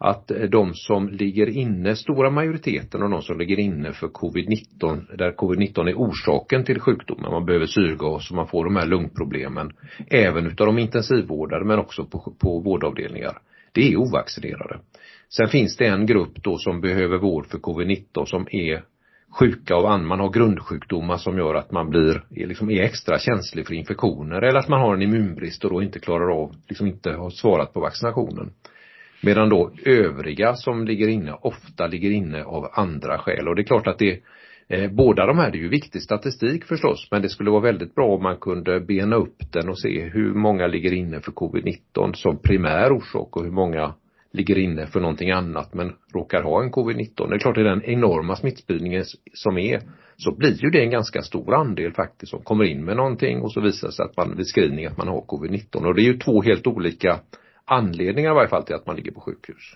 att 0.03 0.31
eh, 0.31 0.41
de 0.41 0.73
som 0.73 1.09
ligger 1.09 1.49
inne, 1.49 1.95
stora 1.95 2.29
majoriteten 2.29 3.03
av 3.03 3.09
de 3.09 3.21
som 3.21 3.39
ligger 3.39 3.59
inne 3.59 3.93
för 3.93 4.07
covid-19, 4.07 5.15
där 5.17 5.31
covid-19 5.31 5.89
är 5.89 5.93
orsaken 5.93 6.63
till 6.63 6.79
sjukdomen, 6.79 7.31
man 7.31 7.45
behöver 7.45 7.65
syrgas 7.65 8.29
och 8.31 8.35
man 8.35 8.47
får 8.47 8.65
de 8.65 8.75
här 8.75 8.85
lungproblemen, 8.85 9.71
även 10.09 10.47
utav 10.47 10.67
de 10.67 10.79
intensivvårdade 10.79 11.65
men 11.65 11.79
också 11.79 12.05
på, 12.05 12.33
på 12.39 12.59
vårdavdelningar, 12.59 13.37
det 13.71 13.93
är 13.93 13.97
ovaccinerade. 13.97 14.79
Sen 15.29 15.47
finns 15.47 15.77
det 15.77 15.85
en 15.85 16.05
grupp 16.05 16.43
då 16.43 16.57
som 16.57 16.81
behöver 16.81 17.17
vård 17.17 17.45
för 17.45 17.57
covid-19 17.57 18.25
som 18.25 18.47
är 18.51 18.83
sjuka 19.39 19.75
av 19.75 19.99
man 19.99 20.19
har 20.19 20.29
grundsjukdomar 20.29 21.17
som 21.17 21.37
gör 21.37 21.55
att 21.55 21.71
man 21.71 21.89
blir, 21.89 22.23
liksom 22.29 22.69
är 22.71 22.81
extra 22.81 23.19
känslig 23.19 23.67
för 23.67 23.73
infektioner 23.73 24.41
eller 24.41 24.59
att 24.59 24.69
man 24.69 24.81
har 24.81 24.93
en 24.93 25.01
immunbrist 25.01 25.65
och 25.65 25.71
då 25.71 25.83
inte 25.83 25.99
klarar 25.99 26.41
av, 26.43 26.55
liksom 26.67 26.87
inte 26.87 27.11
har 27.11 27.29
svarat 27.29 27.73
på 27.73 27.79
vaccinationen. 27.79 28.53
Medan 29.23 29.49
då 29.49 29.71
övriga 29.85 30.53
som 30.53 30.85
ligger 30.85 31.07
inne 31.07 31.33
ofta 31.33 31.87
ligger 31.87 32.11
inne 32.11 32.43
av 32.43 32.69
andra 32.73 33.17
skäl 33.17 33.47
och 33.47 33.55
det 33.55 33.61
är 33.61 33.65
klart 33.65 33.87
att 33.87 33.99
det 33.99 34.21
Eh, 34.71 34.91
båda 34.91 35.25
de 35.25 35.37
här, 35.37 35.51
det 35.51 35.57
är 35.57 35.61
ju 35.61 35.69
viktig 35.69 36.01
statistik 36.01 36.65
förstås, 36.65 37.07
men 37.11 37.21
det 37.21 37.29
skulle 37.29 37.51
vara 37.51 37.61
väldigt 37.61 37.95
bra 37.95 38.07
om 38.07 38.23
man 38.23 38.37
kunde 38.37 38.79
bena 38.79 39.15
upp 39.15 39.37
den 39.51 39.69
och 39.69 39.79
se 39.79 40.03
hur 40.03 40.33
många 40.33 40.67
ligger 40.67 40.93
inne 40.93 41.19
för 41.19 41.31
covid-19 41.31 42.13
som 42.13 42.37
primär 42.37 42.91
orsak 42.91 43.37
och 43.37 43.43
hur 43.43 43.51
många 43.51 43.93
ligger 44.33 44.57
inne 44.57 44.87
för 44.87 44.99
någonting 44.99 45.31
annat 45.31 45.73
men 45.73 45.93
råkar 46.13 46.43
ha 46.43 46.63
en 46.63 46.71
covid-19. 46.71 47.29
Det 47.29 47.35
är 47.35 47.39
klart, 47.39 47.57
i 47.57 47.63
den 47.63 47.83
enorma 47.83 48.35
smittspridningen 48.35 49.03
som 49.33 49.57
är 49.57 49.81
så 50.17 50.35
blir 50.35 50.63
ju 50.63 50.69
det 50.69 50.83
en 50.83 50.89
ganska 50.89 51.21
stor 51.21 51.55
andel 51.55 51.93
faktiskt 51.93 52.29
som 52.29 52.41
kommer 52.41 52.63
in 52.63 52.85
med 52.85 52.97
någonting 52.97 53.41
och 53.41 53.51
så 53.51 53.61
visar 53.61 53.87
det 53.87 53.93
sig 53.93 54.05
att 54.05 54.17
man 54.17 54.37
vid 54.37 54.47
screening 54.47 54.85
att 54.85 54.97
man 54.97 55.07
har 55.07 55.21
covid-19 55.21 55.85
och 55.85 55.95
det 55.95 56.01
är 56.01 56.11
ju 56.13 56.17
två 56.17 56.41
helt 56.41 56.67
olika 56.67 57.19
anledningar 57.71 58.31
i 58.31 58.33
varje 58.33 58.49
fall 58.49 58.63
till 58.63 58.75
att 58.75 58.85
man 58.85 58.95
ligger 58.95 59.11
på 59.11 59.21
sjukhus. 59.21 59.75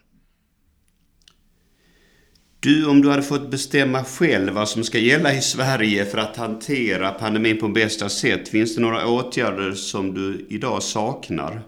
Du, 2.59 2.89
om 2.89 3.01
du 3.01 3.09
hade 3.09 3.23
fått 3.23 3.51
bestämma 3.51 4.03
själv 4.03 4.53
vad 4.53 4.69
som 4.69 4.83
ska 4.83 4.97
gälla 4.97 5.33
i 5.33 5.41
Sverige 5.41 6.05
för 6.05 6.17
att 6.17 6.37
hantera 6.37 7.11
pandemin 7.11 7.57
på 7.57 7.67
bästa 7.67 8.09
sätt, 8.09 8.49
finns 8.49 8.75
det 8.75 8.81
några 8.81 9.07
åtgärder 9.07 9.71
som 9.71 10.13
du 10.13 10.45
idag 10.49 10.83
saknar? 10.83 11.61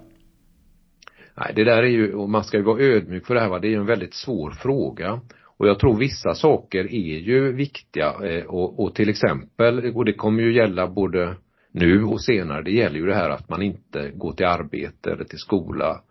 Nej, 1.37 1.53
det 1.55 1.63
där 1.63 1.83
är 1.83 1.87
ju, 1.87 2.13
och 2.13 2.29
man 2.29 2.43
ska 2.43 2.57
ju 2.57 2.63
vara 2.63 2.81
ödmjuk 2.81 3.25
för 3.25 3.33
det 3.33 3.41
här 3.41 3.49
va, 3.49 3.59
det 3.59 3.67
är 3.67 3.69
ju 3.69 3.75
en 3.79 3.85
väldigt 3.85 4.13
svår 4.13 4.51
fråga. 4.51 5.21
Och 5.57 5.67
jag 5.67 5.79
tror 5.79 5.97
vissa 5.97 6.35
saker 6.35 6.93
är 6.93 7.19
ju 7.19 7.51
viktiga 7.51 8.13
eh, 8.23 8.45
och, 8.45 8.79
och 8.79 8.95
till 8.95 9.09
exempel, 9.09 9.95
och 9.95 10.05
det 10.05 10.13
kommer 10.13 10.43
ju 10.43 10.55
gälla 10.55 10.87
både 10.87 11.35
nu 11.71 12.03
och 12.03 12.21
senare, 12.21 12.61
det 12.61 12.71
gäller 12.71 12.99
ju 12.99 13.05
det 13.05 13.15
här 13.15 13.29
att 13.29 13.49
man 13.49 13.61
inte 13.61 14.11
går 14.15 14.33
till 14.33 14.45
arbete 14.45 15.11
eller 15.11 15.23
till 15.23 15.39
skola 15.39 16.01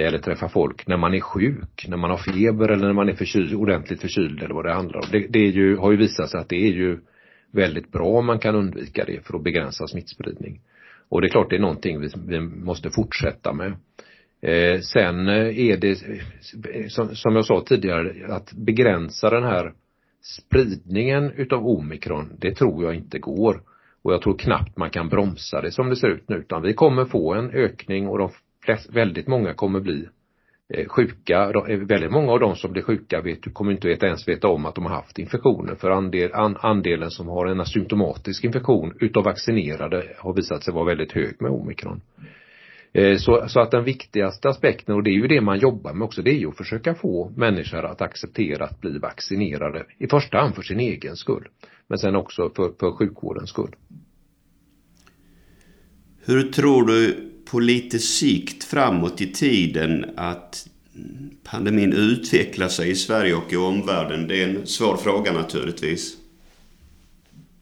eller 0.00 0.18
träffa 0.18 0.48
folk 0.48 0.86
när 0.86 0.96
man 0.96 1.14
är 1.14 1.20
sjuk, 1.20 1.86
när 1.88 1.96
man 1.96 2.10
har 2.10 2.18
feber 2.18 2.68
eller 2.68 2.86
när 2.86 2.92
man 2.92 3.08
är 3.08 3.14
förkyld, 3.14 3.54
ordentligt 3.54 4.00
förkyld 4.00 4.42
eller 4.42 4.54
vad 4.54 4.64
det 4.64 4.72
handlar 4.72 4.96
om. 4.96 5.06
Det, 5.12 5.26
det 5.28 5.38
är 5.38 5.52
ju, 5.52 5.76
har 5.76 5.90
ju 5.90 5.96
visat 5.96 6.30
sig 6.30 6.40
att 6.40 6.48
det 6.48 6.66
är 6.68 6.72
ju 6.72 6.98
väldigt 7.52 7.92
bra 7.92 8.06
om 8.06 8.26
man 8.26 8.38
kan 8.38 8.54
undvika 8.54 9.04
det 9.04 9.26
för 9.26 9.36
att 9.36 9.44
begränsa 9.44 9.86
smittspridning. 9.86 10.60
Och 11.08 11.20
det 11.20 11.26
är 11.26 11.30
klart 11.30 11.50
det 11.50 11.56
är 11.56 11.60
någonting 11.60 12.00
vi, 12.00 12.08
vi 12.26 12.40
måste 12.40 12.90
fortsätta 12.90 13.52
med. 13.52 13.72
Eh, 14.42 14.80
sen 14.80 15.28
eh, 15.28 15.58
är 15.58 15.76
det, 15.76 15.90
eh, 15.90 16.86
som, 16.88 17.16
som 17.16 17.36
jag 17.36 17.44
sa 17.44 17.64
tidigare, 17.66 18.34
att 18.34 18.52
begränsa 18.52 19.30
den 19.30 19.44
här 19.44 19.72
spridningen 20.38 21.30
utav 21.30 21.66
omikron, 21.66 22.32
det 22.38 22.54
tror 22.54 22.84
jag 22.84 22.94
inte 22.94 23.18
går. 23.18 23.62
Och 24.02 24.12
jag 24.12 24.22
tror 24.22 24.38
knappt 24.38 24.76
man 24.76 24.90
kan 24.90 25.08
bromsa 25.08 25.60
det 25.60 25.70
som 25.70 25.88
det 25.88 25.96
ser 25.96 26.08
ut 26.08 26.28
nu, 26.28 26.36
utan 26.36 26.62
vi 26.62 26.72
kommer 26.74 27.04
få 27.04 27.34
en 27.34 27.50
ökning 27.50 28.08
och 28.08 28.18
de 28.18 28.30
flest, 28.66 28.90
väldigt 28.92 29.26
många 29.26 29.54
kommer 29.54 29.80
bli 29.80 30.08
eh, 30.74 30.88
sjuka. 30.88 31.52
Eh, 31.68 31.78
väldigt 31.78 32.10
många 32.10 32.32
av 32.32 32.40
de 32.40 32.56
som 32.56 32.72
blir 32.72 32.82
sjuka 32.82 33.20
vet, 33.20 33.54
kommer 33.54 33.72
inte 33.72 33.88
ens 33.88 34.28
veta 34.28 34.48
om 34.48 34.66
att 34.66 34.74
de 34.74 34.86
har 34.86 34.94
haft 34.94 35.18
infektioner 35.18 35.74
för 35.74 35.90
andel, 35.90 36.32
an, 36.32 36.56
andelen 36.60 37.10
som 37.10 37.28
har 37.28 37.46
en 37.46 37.60
asymptomatisk 37.60 38.44
infektion 38.44 38.92
utav 39.00 39.24
vaccinerade 39.24 40.04
har 40.18 40.34
visat 40.34 40.64
sig 40.64 40.74
vara 40.74 40.84
väldigt 40.84 41.12
hög 41.12 41.36
med 41.40 41.50
omikron. 41.50 42.00
Eh, 42.92 43.16
så, 43.16 43.44
så 43.48 43.60
att 43.60 43.70
den 43.70 43.84
viktigaste 43.84 44.48
aspekten, 44.48 44.94
och 44.94 45.02
det 45.02 45.10
är 45.10 45.14
ju 45.14 45.26
det 45.26 45.40
man 45.40 45.58
jobbar 45.58 45.92
med 45.92 46.04
också, 46.04 46.22
det 46.22 46.30
är 46.30 46.38
ju 46.38 46.48
att 46.48 46.56
försöka 46.56 46.94
få 46.94 47.32
människor 47.36 47.84
att 47.84 48.00
acceptera 48.00 48.64
att 48.64 48.80
bli 48.80 48.98
vaccinerade. 48.98 49.86
I 49.98 50.06
första 50.06 50.38
hand 50.38 50.54
för 50.54 50.62
sin 50.62 50.80
egen 50.80 51.16
skull. 51.16 51.48
Men 51.88 51.98
sen 51.98 52.16
också 52.16 52.50
för, 52.56 52.72
för 52.80 52.92
sjukvårdens 52.92 53.50
skull. 53.50 53.76
Hur 56.26 56.42
tror 56.42 56.86
du 56.86 57.30
på 57.50 57.60
lite 57.60 57.98
sikt 57.98 58.64
framåt 58.64 59.20
i 59.20 59.26
tiden 59.26 60.04
att 60.16 60.68
pandemin 61.50 61.92
utvecklar 61.92 62.68
sig 62.68 62.90
i 62.90 62.94
Sverige 62.94 63.34
och 63.34 63.52
i 63.52 63.56
omvärlden? 63.56 64.28
Det 64.28 64.42
är 64.42 64.48
en 64.48 64.66
svår 64.66 64.96
fråga 64.96 65.32
naturligtvis. 65.32 66.16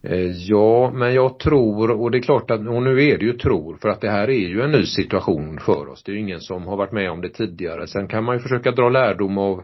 Eh, 0.03 0.31
ja, 0.49 0.91
men 0.95 1.14
jag 1.14 1.38
tror, 1.38 1.91
och 1.91 2.11
det 2.11 2.19
är 2.19 2.23
klart 2.23 2.50
att, 2.50 2.69
och 2.69 2.83
nu 2.83 3.05
är 3.05 3.19
det 3.19 3.25
ju 3.25 3.33
tror, 3.33 3.76
för 3.76 3.88
att 3.88 4.00
det 4.00 4.11
här 4.11 4.31
är 4.31 4.49
ju 4.49 4.62
en 4.62 4.71
ny 4.71 4.87
situation 4.87 5.59
för 5.61 5.88
oss. 5.88 6.03
Det 6.03 6.12
är 6.12 6.14
ju 6.14 6.21
ingen 6.21 6.41
som 6.41 6.67
har 6.67 6.76
varit 6.76 6.93
med 6.93 7.11
om 7.11 7.21
det 7.21 7.29
tidigare. 7.29 7.87
Sen 7.87 8.09
kan 8.09 8.25
man 8.25 8.37
ju 8.37 8.43
försöka 8.43 8.71
dra 8.71 8.88
lärdom 8.88 9.38
av 9.38 9.62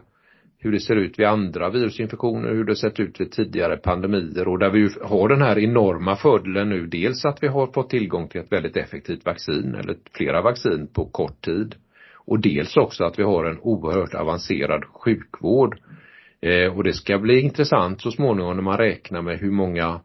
hur 0.63 0.71
det 0.71 0.79
ser 0.79 0.95
ut 0.95 1.19
vid 1.19 1.27
andra 1.27 1.69
virusinfektioner, 1.69 2.49
hur 2.49 2.63
det 2.63 2.75
sett 2.75 2.99
ut 2.99 3.21
vid 3.21 3.31
tidigare 3.31 3.77
pandemier 3.77 4.47
och 4.47 4.59
där 4.59 4.69
vi 4.69 4.79
ju 4.79 4.89
har 5.03 5.29
den 5.29 5.41
här 5.41 5.59
enorma 5.59 6.15
fördelen 6.15 6.69
nu, 6.69 6.87
dels 6.87 7.25
att 7.25 7.43
vi 7.43 7.47
har 7.47 7.67
fått 7.67 7.89
tillgång 7.89 8.27
till 8.27 8.41
ett 8.41 8.51
väldigt 8.51 8.77
effektivt 8.77 9.25
vaccin 9.25 9.75
eller 9.75 9.95
flera 10.13 10.41
vaccin 10.41 10.87
på 10.93 11.05
kort 11.05 11.41
tid 11.41 11.75
och 12.15 12.39
dels 12.39 12.77
också 12.77 13.03
att 13.03 13.19
vi 13.19 13.23
har 13.23 13.45
en 13.45 13.59
oerhört 13.61 14.13
avancerad 14.13 14.83
sjukvård. 14.85 15.79
Eh, 16.41 16.77
och 16.77 16.83
det 16.83 16.93
ska 16.93 17.17
bli 17.17 17.39
intressant 17.39 18.01
så 18.01 18.11
småningom 18.11 18.55
när 18.55 18.63
man 18.63 18.77
räknar 18.77 19.21
med 19.21 19.39
hur 19.39 19.51
många 19.51 19.99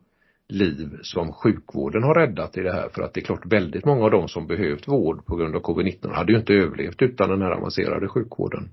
liv 0.48 0.98
som 1.02 1.32
sjukvården 1.32 2.02
har 2.02 2.14
räddat 2.14 2.56
i 2.56 2.62
det 2.62 2.72
här 2.72 2.88
för 2.88 3.02
att 3.02 3.14
det 3.14 3.20
är 3.20 3.24
klart 3.24 3.46
väldigt 3.46 3.84
många 3.84 4.04
av 4.04 4.10
de 4.10 4.28
som 4.28 4.46
behövt 4.46 4.88
vård 4.88 5.26
på 5.26 5.36
grund 5.36 5.56
av 5.56 5.62
covid-19 5.62 6.12
hade 6.12 6.32
ju 6.32 6.38
inte 6.38 6.52
överlevt 6.52 7.02
utan 7.02 7.30
den 7.30 7.42
här 7.42 7.50
avancerade 7.50 8.08
sjukvården. 8.08 8.68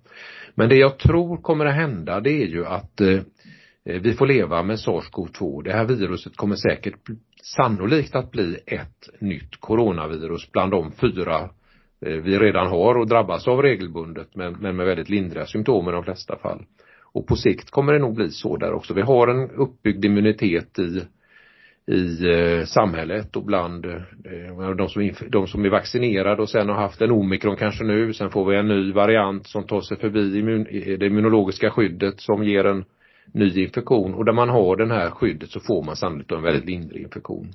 Men 0.56 0.70
det 0.70 0.76
jag 0.76 0.98
tror 0.98 1.38
kommer 1.38 1.66
att 1.66 1.76
hända 1.76 2.20
det 2.20 2.44
är 2.44 2.48
ju 2.48 2.66
att 2.66 3.02
eh, 3.02 3.20
vi 3.84 4.14
får 4.14 4.28
leva 4.28 4.64
med 4.64 4.76
SARS-CoV-2. 4.76 5.64
Det 5.64 5.74
här 5.74 5.86
viruset 5.86 6.38
kommer 6.38 6.56
säkert 6.56 7.00
sannolikt 7.44 8.16
att 8.16 8.32
bli 8.32 8.58
ett 8.66 9.10
nytt 9.20 9.60
coronavirus 9.60 10.52
bland 10.52 10.72
de 10.72 10.92
fyra 10.92 11.40
eh, 12.06 12.18
vi 12.24 12.40
redan 12.40 12.68
har 12.68 12.96
och 12.96 13.08
drabbas 13.08 13.48
av 13.48 13.62
regelbundet 13.62 14.36
men, 14.36 14.54
men 14.54 14.76
med 14.76 14.86
väldigt 14.86 15.10
lindriga 15.10 15.46
symptom 15.46 15.90
i 15.90 15.92
de 15.92 16.04
flesta 16.04 16.38
fall. 16.38 16.66
Och 17.14 17.28
på 17.28 17.36
sikt 17.36 17.72
kommer 17.72 17.94
det 17.94 18.00
nog 18.00 18.16
bli 18.16 18.30
så 18.30 18.58
där 18.58 18.74
också. 18.74 18.94
Vi 18.94 19.02
har 19.02 19.28
en 19.28 19.50
uppbyggd 19.50 20.06
immunitet 20.06 20.80
i 20.80 21.02
i 21.88 22.30
eh, 22.30 22.66
samhället 22.66 23.36
och 23.36 23.44
bland 23.44 23.86
eh, 23.86 24.76
de, 24.78 24.90
som, 24.90 25.12
de 25.30 25.48
som 25.48 25.66
är 25.66 25.70
vaccinerade 25.70 26.42
och 26.42 26.50
sen 26.50 26.70
har 26.70 26.76
haft 26.76 27.02
en 27.02 27.12
omikron 27.12 27.56
kanske 27.56 27.84
nu, 27.84 28.14
sen 28.14 28.30
får 28.30 28.46
vi 28.46 28.58
en 28.58 28.68
ny 28.68 28.92
variant 28.92 29.48
som 29.48 29.68
tar 29.68 29.82
sig 29.82 29.98
förbi 29.98 30.40
immun, 30.40 30.68
eh, 30.68 30.98
det 30.98 31.06
immunologiska 31.06 31.72
skyddet 31.72 32.20
som 32.20 32.44
ger 32.44 32.66
en 32.66 32.86
ny 33.32 33.64
infektion 33.64 34.14
och 34.14 34.26
där 34.26 34.34
man 34.34 34.50
har 34.50 34.76
det 34.76 34.94
här 34.94 35.10
skyddet 35.10 35.50
så 35.50 35.60
får 35.60 35.84
man 35.84 35.96
sannolikt 35.96 36.32
en 36.32 36.42
väldigt 36.42 36.66
lindrig 36.66 37.02
infektion. 37.02 37.48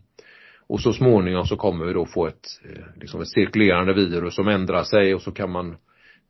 Och 0.66 0.80
så 0.80 0.92
småningom 0.92 1.46
så 1.46 1.56
kommer 1.56 1.86
vi 1.86 1.92
då 1.92 2.06
få 2.06 2.26
ett, 2.26 2.46
eh, 2.64 3.00
liksom 3.00 3.20
ett 3.20 3.28
cirkulerande 3.28 3.94
virus 3.94 4.34
som 4.34 4.48
ändrar 4.48 4.82
sig 4.82 5.14
och 5.14 5.22
så 5.22 5.32
kan 5.32 5.50
man 5.50 5.76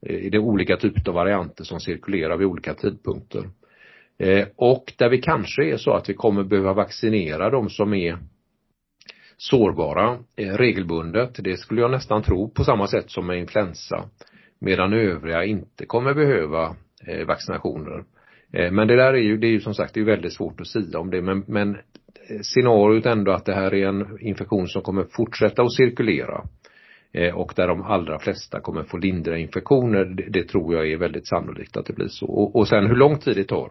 eh, 0.03 0.27
är 0.27 0.31
det 0.31 0.39
olika 0.39 0.77
typer 0.77 1.09
av 1.09 1.15
varianter 1.15 1.65
som 1.65 1.81
cirkulerar 1.81 2.37
vid 2.37 2.47
olika 2.47 2.75
tidpunkter. 2.75 3.45
Eh, 4.19 4.47
och 4.57 4.93
där 4.99 5.09
vi 5.09 5.21
kanske 5.21 5.65
är 5.65 5.77
så 5.77 5.93
att 5.93 6.09
vi 6.09 6.15
kommer 6.15 6.45
behöva 6.45 6.73
vaccinera 6.73 7.51
de 7.51 7.71
som 7.71 7.95
är 7.95 8.19
sårbara 9.37 10.19
eh, 10.37 10.53
regelbundet. 10.53 11.31
Det 11.39 11.57
skulle 11.57 11.81
jag 11.81 11.91
nästan 11.91 12.23
tro 12.23 12.51
på 12.51 12.65
samma 12.65 12.87
sätt 12.87 13.11
som 13.11 13.27
med 13.27 13.39
influensa. 13.39 14.05
Medan 14.61 14.93
övriga 14.93 15.45
inte 15.45 15.87
kommer 15.87 16.15
behöva 16.15 16.77
eh, 17.07 17.27
vaccinationer. 17.27 18.05
Men 18.51 18.89
det 18.89 18.97
där 18.97 19.15
är 19.15 19.23
ju, 19.23 19.37
det 19.37 19.47
är 19.47 19.51
ju 19.51 19.61
som 19.61 19.75
sagt, 19.75 19.95
det 19.95 20.01
är 20.01 20.05
väldigt 20.05 20.33
svårt 20.33 20.61
att 20.61 20.67
säga 20.67 20.99
om 20.99 21.11
det 21.11 21.23
men, 21.23 21.45
men 21.47 21.77
scenariot 22.43 23.07
ändå 23.07 23.33
att 23.33 23.45
det 23.45 23.55
här 23.55 23.75
är 23.75 23.89
en 23.89 24.19
infektion 24.21 24.69
som 24.69 24.83
kommer 24.83 25.05
fortsätta 25.11 25.63
att 25.63 25.73
cirkulera 25.73 26.45
Eh, 27.13 27.35
och 27.35 27.53
där 27.57 27.69
de 27.69 27.83
allra 27.83 28.19
flesta 28.19 28.61
kommer 28.61 28.83
få 28.83 28.97
lindriga 28.97 29.39
infektioner, 29.39 30.05
det, 30.05 30.27
det, 30.29 30.45
tror 30.49 30.75
jag 30.75 30.91
är 30.91 30.97
väldigt 30.97 31.27
sannolikt 31.27 31.77
att 31.77 31.87
det 31.87 31.93
blir 31.93 32.09
så. 32.09 32.27
Och, 32.27 32.57
och 32.57 32.69
sen 32.69 32.87
hur 32.87 32.97
lång 32.97 33.19
tid 33.19 33.37
det 33.37 33.45
tar, 33.45 33.71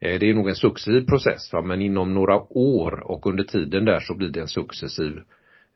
eh, 0.00 0.18
det 0.20 0.30
är 0.30 0.34
nog 0.34 0.48
en 0.48 0.54
successiv 0.54 1.06
process 1.06 1.52
va? 1.52 1.62
men 1.62 1.82
inom 1.82 2.14
några 2.14 2.36
år 2.52 3.10
och 3.10 3.26
under 3.26 3.44
tiden 3.44 3.84
där 3.84 4.00
så 4.00 4.14
blir 4.14 4.28
det 4.28 4.40
en 4.40 4.48
successiv 4.48 5.20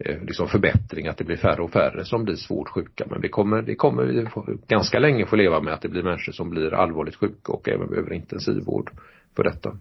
eh, 0.05 0.23
liksom 0.23 0.49
förbättring, 0.49 1.07
att 1.07 1.19
det 1.19 1.25
blir 1.25 1.37
färre 1.37 1.63
och 1.63 1.71
färre 1.71 2.05
som 2.05 2.25
blir 2.25 2.35
svårt 2.35 2.69
sjuka. 2.69 3.07
Men 3.11 3.21
det 3.21 3.29
kommer, 3.29 3.63
det 3.63 3.75
kommer 3.75 4.05
vi 4.05 4.27
ganska 4.69 4.99
länge 4.99 5.27
få 5.27 5.37
leva 5.37 5.61
med 5.61 5.75
att 5.75 5.83
det 5.83 5.89
blir 5.89 6.03
människor 6.03 6.33
som 6.33 6.51
blir 6.51 6.75
allvarligt 6.75 7.17
sjuka 7.17 7.53
och 7.53 7.69
även 7.69 7.89
behöver 7.89 8.13
intensivvård 8.13 8.91
för 9.37 9.45
detta. 9.45 9.79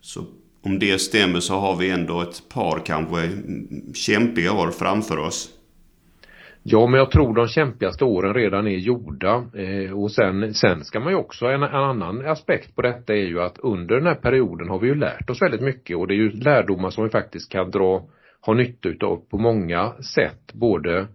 Så 0.00 0.24
om 0.62 0.78
det 0.78 1.00
stämmer 1.00 1.40
så 1.40 1.54
har 1.54 1.76
vi 1.76 1.90
ändå 1.90 2.20
ett 2.22 2.48
par 2.54 2.86
kanske 2.86 3.30
kämpiga 3.94 4.52
år 4.52 4.70
framför 4.70 5.18
oss? 5.18 5.61
Ja, 6.64 6.86
men 6.86 6.98
jag 6.98 7.10
tror 7.10 7.34
de 7.34 7.48
kämpigaste 7.48 8.04
åren 8.04 8.34
redan 8.34 8.66
är 8.66 8.76
gjorda. 8.76 9.44
Eh, 9.54 10.02
och 10.02 10.12
sen, 10.12 10.54
sen 10.54 10.84
ska 10.84 11.00
man 11.00 11.12
ju 11.12 11.18
också, 11.18 11.46
en, 11.46 11.62
en, 11.62 11.74
annan 11.74 12.26
aspekt 12.26 12.76
på 12.76 12.82
detta 12.82 13.12
är 13.12 13.24
ju 13.26 13.40
att 13.40 13.58
under 13.58 13.94
den 13.96 14.06
här 14.06 14.14
perioden 14.14 14.68
har 14.68 14.78
vi 14.78 14.88
ju 14.88 14.94
lärt 14.94 15.30
oss 15.30 15.42
väldigt 15.42 15.60
mycket 15.60 15.96
och 15.96 16.06
det 16.06 16.14
är 16.14 16.16
ju 16.16 16.30
lärdomar 16.30 16.90
som 16.90 17.04
vi 17.04 17.10
faktiskt 17.10 17.52
kan 17.52 17.70
dra, 17.70 18.08
ha 18.40 18.54
nytta 18.54 18.88
utav 18.88 19.16
på 19.30 19.38
många 19.38 19.92
sätt, 19.92 20.52
både 20.52 21.06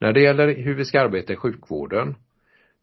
när 0.00 0.12
det 0.12 0.20
gäller 0.20 0.54
hur 0.54 0.74
vi 0.74 0.84
ska 0.84 1.00
arbeta 1.00 1.32
i 1.32 1.36
sjukvården, 1.36 2.14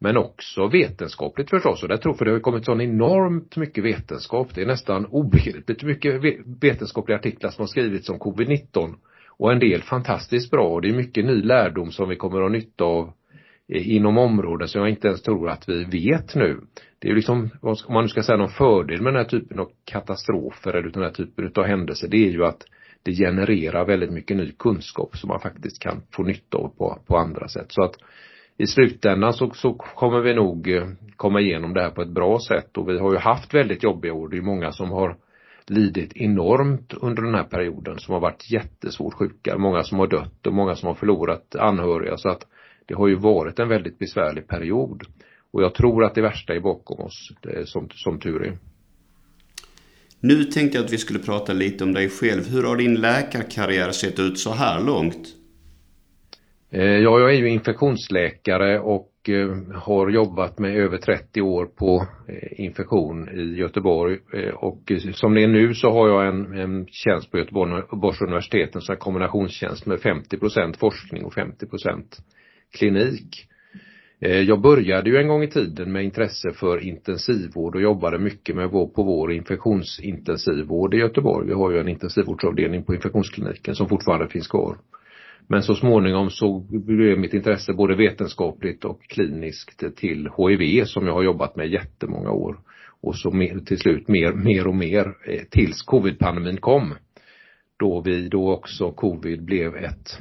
men 0.00 0.16
också 0.16 0.66
vetenskapligt 0.66 1.50
förstås. 1.50 1.82
Och 1.82 1.88
där 1.88 1.96
tror 1.96 2.14
för 2.14 2.24
det 2.24 2.30
har 2.30 2.40
kommit 2.40 2.64
så 2.64 2.80
enormt 2.80 3.56
mycket 3.56 3.84
vetenskap. 3.84 4.54
Det 4.54 4.62
är 4.62 4.66
nästan 4.66 5.06
obegripligt 5.06 5.82
mycket 5.82 6.20
vetenskapliga 6.62 7.18
artiklar 7.18 7.50
som 7.50 7.62
har 7.62 7.66
skrivits 7.66 8.08
om 8.08 8.18
covid-19 8.18 8.94
och 9.38 9.52
en 9.52 9.58
del 9.58 9.82
fantastiskt 9.82 10.50
bra 10.50 10.68
och 10.68 10.82
det 10.82 10.88
är 10.88 10.96
mycket 10.96 11.24
ny 11.24 11.42
lärdom 11.42 11.90
som 11.90 12.08
vi 12.08 12.16
kommer 12.16 12.36
att 12.36 12.44
ha 12.44 12.48
nytta 12.48 12.84
av 12.84 13.12
eh, 13.68 13.96
inom 13.96 14.18
områden 14.18 14.68
som 14.68 14.80
jag 14.80 14.90
inte 14.90 15.08
ens 15.08 15.22
tror 15.22 15.48
att 15.48 15.68
vi 15.68 15.84
vet 15.84 16.34
nu. 16.34 16.60
Det 16.98 17.08
är 17.08 17.14
liksom, 17.14 17.50
om 17.60 17.76
man 17.88 18.04
nu 18.04 18.08
ska 18.08 18.22
säga 18.22 18.38
någon 18.38 18.48
fördel 18.48 19.02
med 19.02 19.12
den 19.12 19.22
här 19.22 19.30
typen 19.30 19.58
av 19.58 19.70
katastrofer 19.84 20.72
eller 20.72 20.90
den 20.90 21.02
här 21.02 21.10
typen 21.10 21.52
av 21.56 21.64
händelser, 21.64 22.08
det 22.08 22.16
är 22.16 22.30
ju 22.30 22.44
att 22.44 22.64
det 23.02 23.12
genererar 23.12 23.86
väldigt 23.86 24.12
mycket 24.12 24.36
ny 24.36 24.52
kunskap 24.52 25.16
som 25.16 25.28
man 25.28 25.40
faktiskt 25.40 25.82
kan 25.82 26.02
få 26.12 26.22
nytta 26.22 26.58
av 26.58 26.68
på, 26.68 26.98
på 27.06 27.16
andra 27.16 27.48
sätt. 27.48 27.72
Så 27.72 27.82
att 27.82 27.94
i 28.56 28.66
slutändan 28.66 29.32
så, 29.32 29.50
så 29.50 29.74
kommer 29.74 30.20
vi 30.20 30.34
nog 30.34 30.68
eh, 30.68 30.88
komma 31.16 31.40
igenom 31.40 31.74
det 31.74 31.82
här 31.82 31.90
på 31.90 32.02
ett 32.02 32.08
bra 32.08 32.38
sätt 32.48 32.76
och 32.76 32.88
vi 32.88 32.98
har 32.98 33.12
ju 33.12 33.18
haft 33.18 33.54
väldigt 33.54 33.82
jobbiga 33.82 34.12
år. 34.12 34.28
Det 34.28 34.36
är 34.36 34.42
många 34.42 34.72
som 34.72 34.90
har 34.90 35.16
lidit 35.70 36.16
enormt 36.16 36.94
under 36.94 37.22
den 37.22 37.34
här 37.34 37.44
perioden 37.44 37.98
som 37.98 38.14
har 38.14 38.20
varit 38.20 38.50
jättesvårt 38.50 39.14
sjuka. 39.14 39.58
Många 39.58 39.82
som 39.82 39.98
har 39.98 40.06
dött 40.06 40.46
och 40.46 40.54
många 40.54 40.74
som 40.74 40.86
har 40.86 40.94
förlorat 40.94 41.54
anhöriga 41.54 42.16
så 42.16 42.28
att 42.28 42.46
det 42.86 42.94
har 42.94 43.08
ju 43.08 43.14
varit 43.14 43.58
en 43.58 43.68
väldigt 43.68 43.98
besvärlig 43.98 44.48
period. 44.48 45.02
Och 45.50 45.62
jag 45.62 45.74
tror 45.74 46.04
att 46.04 46.14
det 46.14 46.22
värsta 46.22 46.54
är 46.54 46.60
bakom 46.60 47.00
oss, 47.00 47.32
som, 47.64 47.88
som 47.90 48.20
tur 48.20 48.42
är. 48.42 48.58
Nu 50.20 50.44
tänkte 50.44 50.78
jag 50.78 50.84
att 50.84 50.92
vi 50.92 50.98
skulle 50.98 51.18
prata 51.18 51.52
lite 51.52 51.84
om 51.84 51.92
dig 51.92 52.08
själv. 52.08 52.48
Hur 52.48 52.62
har 52.62 52.76
din 52.76 52.94
läkarkarriär 52.94 53.90
sett 53.90 54.18
ut 54.18 54.38
så 54.38 54.52
här 54.52 54.80
långt? 54.80 55.34
Eh, 56.70 56.82
ja, 56.82 57.20
jag 57.20 57.34
är 57.34 57.38
ju 57.38 57.48
infektionsläkare 57.48 58.80
och 58.80 59.12
och 59.28 59.74
har 59.74 60.10
jobbat 60.10 60.58
med 60.58 60.76
över 60.76 60.98
30 60.98 61.42
år 61.42 61.66
på 61.66 62.06
eh, 62.28 62.60
infektion 62.64 63.28
i 63.28 63.58
Göteborg 63.58 64.18
eh, 64.32 64.54
och 64.54 64.92
som 65.12 65.34
det 65.34 65.42
är 65.42 65.48
nu 65.48 65.74
så 65.74 65.90
har 65.90 66.08
jag 66.08 66.28
en, 66.28 66.58
en 66.58 66.86
tjänst 66.86 67.30
på 67.30 67.38
Göteborgs 67.38 68.20
universitet, 68.22 68.74
en 68.74 68.80
sån 68.80 68.92
här 68.92 69.00
kombinationstjänst 69.00 69.86
med 69.86 69.98
50% 69.98 70.78
forskning 70.78 71.24
och 71.24 71.32
50% 71.32 72.02
klinik. 72.78 73.44
Jag 74.20 74.60
började 74.60 75.10
ju 75.10 75.16
en 75.16 75.28
gång 75.28 75.42
i 75.42 75.50
tiden 75.50 75.92
med 75.92 76.04
intresse 76.04 76.50
för 76.52 76.78
intensivvård 76.78 77.74
och 77.74 77.82
jobbade 77.82 78.18
mycket 78.18 78.56
med 78.56 78.70
vår, 78.70 78.86
på 78.88 79.02
vår 79.02 79.32
infektionsintensivvård 79.32 80.94
i 80.94 80.96
Göteborg. 80.96 81.46
Vi 81.46 81.54
har 81.54 81.70
ju 81.70 81.78
en 81.78 81.88
intensivvårdsavdelning 81.88 82.84
på 82.84 82.94
infektionskliniken 82.94 83.74
som 83.74 83.88
fortfarande 83.88 84.28
finns 84.28 84.48
kvar. 84.48 84.76
Men 85.48 85.62
så 85.62 85.74
småningom 85.74 86.30
så 86.30 86.66
blev 86.70 87.18
mitt 87.18 87.34
intresse 87.34 87.72
både 87.72 87.96
vetenskapligt 87.96 88.84
och 88.84 89.02
kliniskt 89.02 89.96
till 89.96 90.28
HIV 90.36 90.84
som 90.84 91.06
jag 91.06 91.14
har 91.14 91.22
jobbat 91.22 91.56
med 91.56 91.68
jättemånga 91.68 92.30
år. 92.30 92.58
Och 93.00 93.16
så 93.16 93.30
mer, 93.30 93.58
till 93.58 93.78
slut 93.78 94.08
mer, 94.08 94.32
mer 94.32 94.66
och 94.66 94.74
mer 94.74 95.06
eh, 95.26 95.42
tills 95.50 95.82
covid-pandemin 95.82 96.56
kom. 96.56 96.94
Då 97.78 98.00
vi 98.00 98.28
då 98.28 98.52
också 98.52 98.92
covid 98.92 99.44
blev 99.44 99.76
ett 99.76 100.18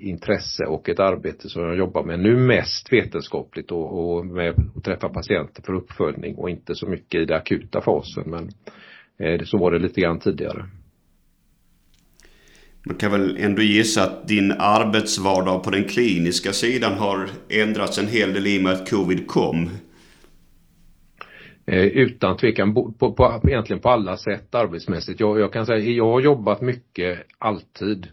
intresse 0.00 0.64
och 0.64 0.88
ett 0.88 1.00
arbete 1.00 1.48
som 1.48 1.62
jag 1.62 1.76
jobbar 1.76 2.04
med 2.04 2.20
nu 2.20 2.36
mest 2.36 2.92
vetenskapligt 2.92 3.70
och, 3.70 4.16
och 4.16 4.26
med 4.26 4.54
att 4.76 4.84
träffa 4.84 5.08
patienter 5.08 5.62
för 5.62 5.74
uppföljning 5.74 6.34
och 6.34 6.50
inte 6.50 6.74
så 6.74 6.86
mycket 6.86 7.20
i 7.20 7.24
den 7.24 7.36
akuta 7.36 7.80
fasen 7.80 8.24
men 8.26 8.48
eh, 9.18 9.44
så 9.44 9.58
var 9.58 9.70
det 9.70 9.78
lite 9.78 10.00
grann 10.00 10.18
tidigare. 10.18 10.66
Man 12.86 12.96
kan 12.96 13.12
väl 13.12 13.36
ändå 13.40 13.62
gissa 13.62 14.02
att 14.02 14.28
din 14.28 14.52
arbetsvardag 14.58 15.64
på 15.64 15.70
den 15.70 15.84
kliniska 15.84 16.52
sidan 16.52 16.92
har 16.92 17.28
ändrats 17.48 17.98
en 17.98 18.08
hel 18.08 18.32
del 18.32 18.46
i 18.46 18.58
och 18.58 18.62
med 18.62 18.72
att 18.72 18.90
covid 18.90 19.26
kom. 19.26 19.70
Eh, 21.66 21.84
utan 21.84 22.36
tvekan, 22.36 22.74
på, 22.74 22.92
på, 22.92 23.40
egentligen 23.48 23.82
på 23.82 23.88
alla 23.88 24.16
sätt 24.16 24.54
arbetsmässigt. 24.54 25.20
Jag, 25.20 25.40
jag 25.40 25.52
kan 25.52 25.66
säga, 25.66 25.78
jag 25.78 26.12
har 26.12 26.20
jobbat 26.20 26.60
mycket 26.60 27.18
alltid. 27.38 28.06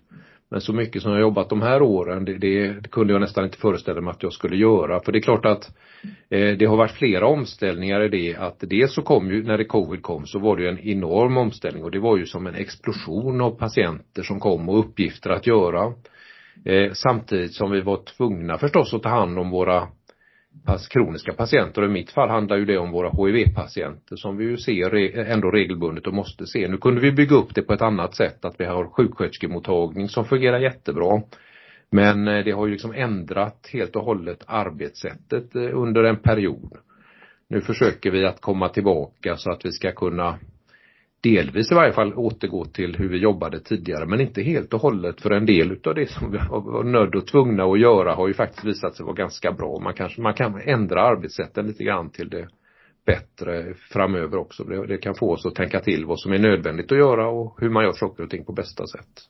Men 0.50 0.62
så 0.62 0.74
mycket 0.74 1.02
som 1.02 1.12
jag 1.12 1.22
jobbat 1.22 1.50
de 1.50 1.62
här 1.62 1.82
åren, 1.82 2.26
det, 2.26 2.38
det, 2.38 2.92
kunde 2.92 3.14
jag 3.14 3.22
nästan 3.22 3.44
inte 3.44 3.58
föreställa 3.58 4.02
mig 4.02 4.12
att 4.12 4.24
jag 4.24 4.34
skulle 4.34 4.56
göra. 4.56 5.00
För 5.00 5.12
det 5.12 5.20
är 5.20 5.22
klart 5.22 5.46
att 5.46 5.78
eh, 6.30 6.58
det 6.58 6.66
har 6.66 6.78
varit 6.78 6.92
flera 6.92 7.28
omställningar 7.28 8.02
i 8.02 8.10
det 8.10 8.36
att 8.36 8.60
dels 8.60 8.94
så 8.94 9.02
kom 9.02 9.32
ju, 9.32 9.44
när 9.44 9.58
det 9.58 9.66
covid 9.66 10.02
kom 10.02 10.26
så 10.26 10.40
var 10.40 10.58
det 10.58 10.64
ju 10.64 10.70
en 10.70 10.80
enorm 10.80 11.38
omställning 11.38 11.84
och 11.84 11.92
det 11.92 12.00
var 12.00 12.18
ju 12.18 12.26
som 12.26 12.48
en 12.48 12.56
explosion 12.56 13.42
av 13.42 13.52
patienter 13.52 14.24
som 14.24 14.40
kom 14.40 14.70
och 14.70 14.80
uppgifter 14.80 15.30
att 15.30 15.48
göra. 15.48 15.94
Eh, 16.66 16.92
samtidigt 16.94 17.54
som 17.54 17.72
vi 17.72 17.82
var 17.82 18.04
tvungna 18.18 18.58
förstås 18.58 18.94
att 18.94 19.04
ta 19.04 19.10
hand 19.10 19.40
om 19.40 19.50
våra 19.50 19.88
kroniska 20.90 21.34
patienter 21.34 21.82
och 21.82 21.90
i 21.90 21.92
mitt 21.92 22.12
fall 22.12 22.30
handlar 22.30 22.58
ju 22.58 22.66
det 22.66 22.78
om 22.78 22.92
våra 22.92 23.10
HIV-patienter 23.10 24.16
som 24.16 24.38
vi 24.38 24.46
ju 24.46 24.58
ser 24.58 25.18
ändå 25.18 25.52
regelbundet 25.52 26.08
och 26.08 26.14
måste 26.14 26.46
se. 26.46 26.68
Nu 26.68 26.78
kunde 26.78 27.02
vi 27.02 27.12
bygga 27.12 27.36
upp 27.36 27.56
det 27.56 27.62
på 27.62 27.74
ett 27.74 27.82
annat 27.82 28.16
sätt, 28.16 28.46
att 28.46 28.60
vi 28.60 28.66
har 28.66 28.88
sjuksköterskemottagning 28.88 30.10
som 30.10 30.26
fungerar 30.26 30.60
jättebra. 30.60 31.22
Men 31.90 32.28
eh, 32.28 32.44
det 32.44 32.52
har 32.52 32.66
ju 32.66 32.72
liksom 32.72 32.94
ändrat 32.94 33.70
helt 33.74 33.96
och 33.96 34.04
hållet 34.04 34.44
arbetssättet 34.48 35.56
eh, 35.56 35.70
under 35.74 36.04
en 36.04 36.18
period. 36.18 36.78
Nu 37.50 37.62
försöker 37.62 38.12
vi 38.12 38.26
att 38.26 38.42
komma 38.42 38.70
tillbaka 38.70 39.38
så 39.38 39.52
att 39.52 39.66
vi 39.66 39.72
ska 39.72 39.92
kunna 39.92 40.40
delvis 41.32 41.72
i 41.72 41.76
varje 41.76 41.94
fall 41.94 42.14
återgå 42.14 42.66
till 42.66 42.96
hur 42.96 43.10
vi 43.10 43.18
jobbade 43.18 43.60
tidigare 43.60 44.06
men 44.06 44.22
inte 44.22 44.42
helt 44.42 44.74
och 44.74 44.82
hållet 44.82 45.22
för 45.22 45.32
en 45.32 45.46
del 45.46 45.72
utav 45.72 45.96
det 45.96 46.10
som 46.10 46.32
vi 46.32 46.38
var 46.38 46.84
nödd 46.84 47.16
och 47.16 47.28
tvungna 47.28 47.64
att 47.64 47.80
göra 47.80 48.14
har 48.14 48.28
ju 48.28 48.34
faktiskt 48.34 48.66
visat 48.66 48.96
sig 48.96 49.06
vara 49.06 49.16
ganska 49.16 49.52
bra. 49.52 49.80
Man 49.80 49.94
kanske, 49.94 50.22
man 50.22 50.34
kan 50.34 50.62
ändra 50.62 51.02
arbetssätten 51.02 51.68
lite 51.68 51.84
grann 51.84 52.10
till 52.10 52.30
det 52.30 52.48
bättre 53.06 53.74
framöver 53.74 54.38
också. 54.38 54.64
Det, 54.64 54.88
det 54.88 54.98
kan 54.98 55.16
få 55.16 55.32
oss 55.34 55.46
att 55.46 55.56
tänka 55.56 55.80
till 55.80 56.06
vad 56.06 56.20
som 56.20 56.34
är 56.34 56.40
nödvändigt 56.40 56.92
att 56.92 56.98
göra 56.98 57.28
och 57.28 57.58
hur 57.62 57.70
man 57.70 57.84
gör 57.84 57.94
saker 57.94 58.24
och 58.24 58.30
ting 58.30 58.46
på 58.46 58.54
bästa 58.54 58.88
sätt. 58.88 59.30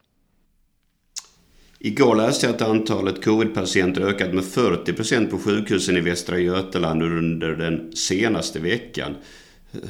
Igår 1.79 2.15
läste 2.15 2.45
jag 2.45 2.55
att 2.55 2.61
antalet 2.61 3.25
covidpatienter 3.25 4.01
ökat 4.01 4.33
med 4.33 4.43
40 4.43 4.93
procent 4.93 5.31
på 5.31 5.37
sjukhusen 5.37 5.97
i 5.97 6.01
Västra 6.01 6.37
Götaland 6.37 7.03
under 7.03 7.55
den 7.55 7.91
senaste 7.91 8.59
veckan. 8.59 9.15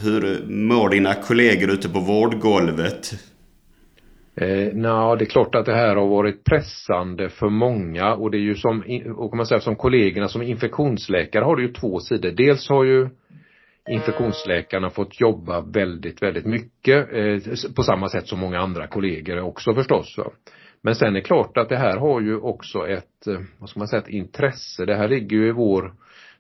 Hur 0.03 0.45
mår 0.47 0.89
dina 0.89 1.13
kollegor 1.13 1.71
ute 1.71 1.89
på 1.89 1.99
vårdgolvet? 1.99 3.13
Eh, 4.35 4.73
Nja, 4.73 5.15
det 5.15 5.23
är 5.23 5.29
klart 5.29 5.55
att 5.55 5.65
det 5.65 5.75
här 5.75 5.95
har 5.95 6.07
varit 6.07 6.43
pressande 6.43 7.29
för 7.29 7.49
många 7.49 8.13
och 8.13 8.31
det 8.31 8.37
är 8.37 8.41
ju 8.41 8.55
som, 8.55 8.83
och 9.15 9.31
kan 9.31 9.37
man 9.37 9.45
säga 9.45 9.59
som 9.59 9.75
kollegorna 9.75 10.27
som 10.27 10.41
infektionsläkare 10.41 11.43
har 11.43 11.55
det 11.55 11.61
ju 11.61 11.73
två 11.73 11.99
sidor. 11.99 12.31
Dels 12.31 12.69
har 12.69 12.83
ju 12.83 13.09
infektionsläkarna 13.89 14.89
fått 14.89 15.19
jobba 15.19 15.61
väldigt, 15.61 16.21
väldigt 16.21 16.45
mycket 16.45 17.13
eh, 17.13 17.73
på 17.75 17.83
samma 17.83 18.09
sätt 18.09 18.27
som 18.27 18.39
många 18.39 18.59
andra 18.59 18.87
kollegor 18.87 19.39
också 19.39 19.73
förstås. 19.73 20.17
Va? 20.17 20.31
Men 20.81 20.95
sen 20.95 21.07
är 21.07 21.11
det 21.11 21.21
klart 21.21 21.57
att 21.57 21.69
det 21.69 21.77
här 21.77 21.97
har 21.97 22.21
ju 22.21 22.37
också 22.37 22.87
ett, 22.87 23.27
eh, 23.27 23.39
vad 23.59 23.69
ska 23.69 23.79
man 23.79 23.87
säga, 23.87 24.01
ett 24.01 24.09
intresse. 24.09 24.85
Det 24.85 24.95
här 24.95 25.07
ligger 25.07 25.37
ju 25.37 25.47
i 25.47 25.51
vår, 25.51 25.93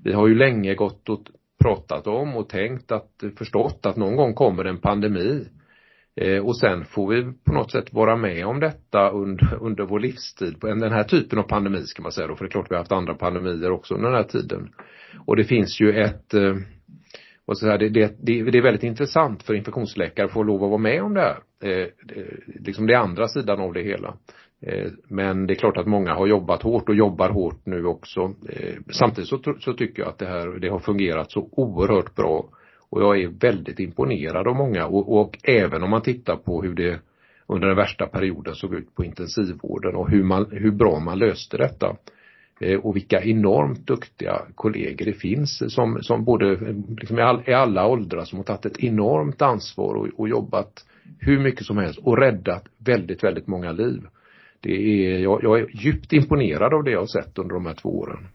vi 0.03 0.13
har 0.13 0.27
ju 0.27 0.35
länge 0.35 0.75
gått 0.75 1.09
och 1.09 1.21
pratat 1.63 2.07
om 2.07 2.35
och 2.35 2.49
tänkt 2.49 2.91
att, 2.91 3.23
förstått 3.37 3.85
att 3.85 3.97
någon 3.97 4.15
gång 4.15 4.33
kommer 4.33 4.65
en 4.65 4.77
pandemi. 4.77 5.47
Eh, 6.15 6.45
och 6.45 6.57
sen 6.57 6.85
får 6.85 7.07
vi 7.07 7.33
på 7.45 7.53
något 7.53 7.71
sätt 7.71 7.93
vara 7.93 8.15
med 8.15 8.45
om 8.45 8.59
detta 8.59 9.09
under, 9.09 9.57
under 9.61 9.83
vår 9.83 9.99
livstid. 9.99 10.55
Den 10.61 10.91
här 10.91 11.03
typen 11.03 11.39
av 11.39 11.43
pandemi 11.43 11.81
ska 11.81 12.01
man 12.03 12.11
säga 12.11 12.27
då, 12.27 12.35
för 12.35 12.45
det 12.45 12.49
är 12.49 12.51
klart 12.51 12.71
vi 12.71 12.75
har 12.75 12.81
haft 12.81 12.91
andra 12.91 13.13
pandemier 13.13 13.71
också 13.71 13.93
under 13.93 14.09
den 14.09 14.17
här 14.17 14.29
tiden. 14.29 14.69
Och 15.25 15.35
det 15.35 15.43
finns 15.43 15.81
ju 15.81 16.01
ett 16.01 16.33
eh, 16.33 16.55
och 17.47 17.57
så 17.57 17.67
här, 17.67 17.77
det, 17.77 17.89
det, 17.89 18.15
det, 18.19 18.43
det 18.43 18.57
är 18.57 18.61
väldigt 18.61 18.83
intressant 18.83 19.43
för 19.43 19.53
infektionsläkare 19.53 20.25
att 20.25 20.33
få 20.33 20.43
lov 20.43 20.63
att 20.63 20.69
vara 20.69 20.81
med 20.81 21.03
om 21.03 21.13
det 21.13 21.21
här. 21.21 21.37
Eh, 21.63 21.87
det, 22.03 22.25
liksom 22.45 22.87
det 22.87 22.95
andra 22.95 23.27
sidan 23.27 23.59
av 23.59 23.73
det 23.73 23.81
hela. 23.81 24.17
Eh, 24.61 24.91
men 25.07 25.47
det 25.47 25.53
är 25.53 25.55
klart 25.55 25.77
att 25.77 25.87
många 25.87 26.13
har 26.13 26.27
jobbat 26.27 26.63
hårt 26.63 26.89
och 26.89 26.95
jobbar 26.95 27.29
hårt 27.29 27.65
nu 27.65 27.85
också. 27.85 28.33
Eh, 28.49 28.75
samtidigt 28.89 29.29
så, 29.29 29.39
så 29.59 29.73
tycker 29.73 30.01
jag 30.01 30.09
att 30.09 30.17
det 30.17 30.27
här, 30.27 30.59
det 30.59 30.69
har 30.69 30.79
fungerat 30.79 31.31
så 31.31 31.49
oerhört 31.51 32.15
bra. 32.15 32.49
Och 32.89 33.01
jag 33.01 33.21
är 33.21 33.27
väldigt 33.27 33.79
imponerad 33.79 34.47
av 34.47 34.55
många 34.55 34.85
och, 34.85 35.19
och 35.21 35.37
även 35.43 35.83
om 35.83 35.89
man 35.89 36.01
tittar 36.01 36.35
på 36.35 36.61
hur 36.61 36.73
det 36.73 36.99
under 37.47 37.67
den 37.67 37.77
värsta 37.77 38.07
perioden 38.07 38.55
såg 38.55 38.73
ut 38.73 38.95
på 38.95 39.03
intensivvården 39.03 39.95
och 39.95 40.09
hur, 40.09 40.23
man, 40.23 40.47
hur 40.51 40.71
bra 40.71 40.99
man 40.99 41.19
löste 41.19 41.57
detta. 41.57 41.95
Eh, 42.59 42.79
och 42.79 42.95
vilka 42.95 43.23
enormt 43.23 43.87
duktiga 43.87 44.41
kollegor 44.55 45.05
det 45.05 45.13
finns 45.13 45.73
som, 45.73 46.03
som 46.03 46.25
både 46.25 46.73
liksom 46.99 47.19
i, 47.19 47.21
all, 47.21 47.43
i 47.45 47.53
alla 47.53 47.87
åldrar 47.87 48.25
som 48.25 48.37
har 48.37 48.43
tagit 48.43 48.65
ett 48.65 48.83
enormt 48.83 49.41
ansvar 49.41 49.95
och, 49.95 50.07
och 50.17 50.29
jobbat 50.29 50.85
hur 51.19 51.39
mycket 51.39 51.65
som 51.65 51.77
helst 51.77 51.99
och 51.99 52.17
räddat 52.17 52.63
väldigt, 52.77 53.23
väldigt 53.23 53.47
många 53.47 53.71
liv 53.71 54.01
det 54.61 55.05
är, 55.05 55.19
jag, 55.19 55.43
jag 55.43 55.59
är 55.59 55.67
djupt 55.73 56.13
imponerad 56.13 56.73
av 56.73 56.83
det 56.83 56.91
jag 56.91 56.99
har 56.99 57.07
sett 57.07 57.37
under 57.37 57.53
de 57.53 57.65
här 57.65 57.73
två 57.73 57.99
åren. 57.99 58.27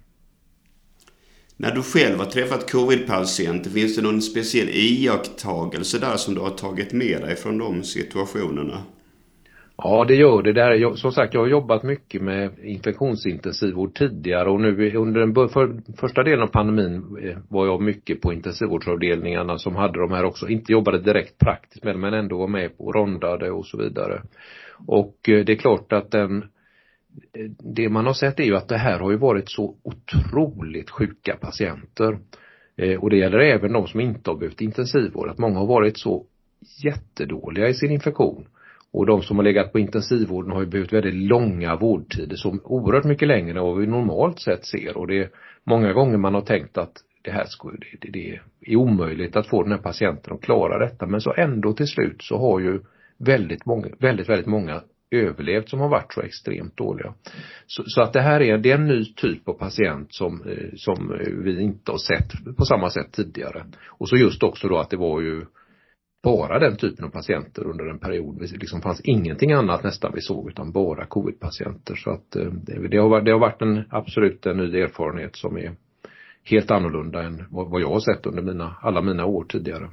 När 1.56 1.74
du 1.74 1.82
själv 1.82 2.18
har 2.18 2.26
träffat 2.26 2.70
covid-patienter, 2.72 3.70
finns 3.70 3.96
det 3.96 4.02
någon 4.02 4.22
speciell 4.22 4.68
iakttagelse 4.68 5.98
där 5.98 6.16
som 6.16 6.34
du 6.34 6.40
har 6.40 6.50
tagit 6.50 6.92
med 6.92 7.20
dig 7.20 7.36
från 7.36 7.58
de 7.58 7.82
situationerna? 7.82 8.82
Ja, 9.76 10.04
det 10.08 10.14
gör 10.14 10.42
det. 10.42 10.52
Där, 10.52 10.72
jag, 10.72 10.98
som 10.98 11.12
sagt, 11.12 11.34
jag 11.34 11.40
har 11.40 11.48
jobbat 11.48 11.82
mycket 11.82 12.22
med 12.22 12.50
infektionsintensivvård 12.62 13.94
tidigare 13.94 14.50
och 14.50 14.60
nu 14.60 14.96
under 14.96 15.20
den 15.20 15.48
för, 15.48 15.96
första 15.96 16.22
delen 16.22 16.42
av 16.42 16.46
pandemin 16.46 17.16
eh, 17.22 17.38
var 17.48 17.66
jag 17.66 17.82
mycket 17.82 18.20
på 18.20 18.32
intensivvårdsavdelningarna 18.32 19.58
som 19.58 19.76
hade 19.76 20.00
de 20.00 20.10
här 20.10 20.24
också, 20.24 20.48
inte 20.48 20.72
jobbade 20.72 20.98
direkt 20.98 21.38
praktiskt 21.38 21.84
med 21.84 21.94
det 21.94 21.98
men 21.98 22.14
ändå 22.14 22.38
var 22.38 22.48
med 22.48 22.70
och 22.76 22.94
rondade 22.94 23.50
och 23.50 23.66
så 23.66 23.78
vidare. 23.78 24.22
Och 24.86 25.28
eh, 25.28 25.44
det 25.44 25.52
är 25.52 25.56
klart 25.56 25.92
att 25.92 26.10
den 26.10 26.44
det 27.58 27.88
man 27.88 28.06
har 28.06 28.12
sett 28.12 28.40
är 28.40 28.44
ju 28.44 28.56
att 28.56 28.68
det 28.68 28.78
här 28.78 28.98
har 28.98 29.10
ju 29.10 29.16
varit 29.16 29.50
så 29.50 29.76
otroligt 29.82 30.90
sjuka 30.90 31.36
patienter. 31.40 32.18
Eh, 32.76 33.00
och 33.00 33.10
det 33.10 33.16
gäller 33.16 33.38
även 33.38 33.72
de 33.72 33.86
som 33.86 34.00
inte 34.00 34.30
har 34.30 34.36
behövt 34.36 34.60
intensivvård, 34.60 35.28
att 35.28 35.38
många 35.38 35.58
har 35.58 35.66
varit 35.66 35.98
så 35.98 36.24
jättedåliga 36.84 37.68
i 37.68 37.74
sin 37.74 37.90
infektion. 37.90 38.46
Och 38.92 39.06
de 39.06 39.22
som 39.22 39.36
har 39.36 39.44
legat 39.44 39.72
på 39.72 39.78
intensivvården 39.78 40.52
har 40.52 40.60
ju 40.60 40.66
behövt 40.66 40.92
väldigt 40.92 41.14
långa 41.14 41.76
vårdtider, 41.76 42.36
som 42.36 42.60
oerhört 42.64 43.04
mycket 43.04 43.28
längre 43.28 43.58
än 43.58 43.64
vad 43.64 43.78
vi 43.78 43.86
normalt 43.86 44.40
sett 44.40 44.64
ser. 44.64 44.96
Och 44.96 45.06
det 45.06 45.18
är 45.18 45.30
många 45.64 45.92
gånger 45.92 46.16
man 46.16 46.34
har 46.34 46.40
tänkt 46.40 46.78
att 46.78 46.92
det 47.22 47.30
här 47.30 47.44
skulle, 47.44 47.78
det, 48.00 48.10
det 48.10 48.40
är 48.60 48.76
omöjligt 48.76 49.36
att 49.36 49.46
få 49.46 49.62
den 49.62 49.72
här 49.72 49.78
patienten 49.78 50.34
att 50.34 50.42
klara 50.42 50.78
detta. 50.78 51.06
Men 51.06 51.20
så 51.20 51.34
ändå 51.36 51.72
till 51.72 51.86
slut 51.86 52.22
så 52.22 52.38
har 52.38 52.60
ju 52.60 52.80
väldigt 53.26 53.66
många, 53.66 53.88
väldigt, 53.98 54.28
väldigt 54.28 54.46
många 54.46 54.82
överlevt 55.10 55.68
som 55.68 55.80
har 55.80 55.88
varit 55.88 56.12
så 56.12 56.20
extremt 56.20 56.76
dåliga. 56.76 57.14
Så, 57.66 57.82
så, 57.86 58.02
att 58.02 58.12
det 58.12 58.20
här 58.20 58.40
är, 58.40 58.58
det 58.58 58.70
är 58.70 58.74
en 58.74 58.86
ny 58.86 59.04
typ 59.04 59.48
av 59.48 59.52
patient 59.52 60.14
som, 60.14 60.42
eh, 60.48 60.68
som 60.76 61.18
vi 61.44 61.62
inte 61.62 61.90
har 61.90 61.98
sett 61.98 62.56
på 62.56 62.64
samma 62.64 62.90
sätt 62.90 63.12
tidigare. 63.12 63.64
Och 63.88 64.08
så 64.08 64.16
just 64.16 64.42
också 64.42 64.68
då 64.68 64.78
att 64.78 64.90
det 64.90 64.96
var 64.96 65.20
ju 65.20 65.44
bara 66.22 66.58
den 66.58 66.76
typen 66.76 67.04
av 67.04 67.08
patienter 67.08 67.66
under 67.66 67.86
en 67.86 67.98
period. 67.98 68.40
Det 68.40 68.52
liksom 68.52 68.80
fanns 68.80 69.00
ingenting 69.00 69.52
annat 69.52 69.84
nästan 69.84 70.12
vi 70.14 70.20
såg 70.20 70.50
utan 70.50 70.72
bara 70.72 71.06
covidpatienter. 71.06 71.94
Så 71.94 72.10
att 72.10 72.36
eh, 72.36 72.44
det, 72.44 72.88
det, 72.88 72.96
har, 72.96 73.08
varit, 73.08 73.24
det 73.24 73.32
har 73.32 73.40
varit 73.40 73.62
en 73.62 73.84
absolut 73.90 74.46
en 74.46 74.56
ny 74.56 74.80
erfarenhet 74.80 75.36
som 75.36 75.56
är 75.56 75.74
helt 76.44 76.70
annorlunda 76.70 77.22
än 77.22 77.44
vad, 77.50 77.70
vad 77.70 77.80
jag 77.80 77.90
har 77.90 78.00
sett 78.00 78.26
under 78.26 78.42
mina, 78.42 78.76
alla 78.82 79.02
mina 79.02 79.24
år 79.24 79.44
tidigare. 79.44 79.90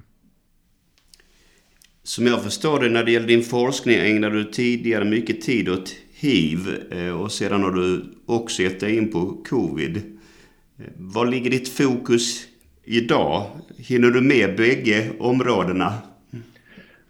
Som 2.04 2.28
jag 2.28 2.44
förstår 2.44 2.80
det 2.80 2.90
när 2.90 3.04
det 3.04 3.12
gäller 3.12 3.28
din 3.28 3.44
forskning 3.44 3.96
ägnade 3.96 4.36
du 4.36 4.44
tidigare 4.44 5.06
mycket 5.06 5.42
tid 5.42 5.70
åt 5.70 5.96
hiv 6.14 6.60
eh, 6.92 7.22
och 7.22 7.32
sedan 7.32 7.64
har 7.64 7.72
du 7.72 8.06
också 8.26 8.62
gett 8.62 8.80
dig 8.80 8.98
in 8.98 9.12
på 9.12 9.38
covid. 9.50 9.98
Eh, 9.98 10.86
var 10.96 11.26
ligger 11.26 11.52
ditt 11.52 11.70
fokus 11.70 12.48
idag? 12.84 13.46
Hinner 13.78 14.10
du 14.10 14.22
med 14.22 14.58
bägge 14.58 15.12
områdena? 15.20 15.94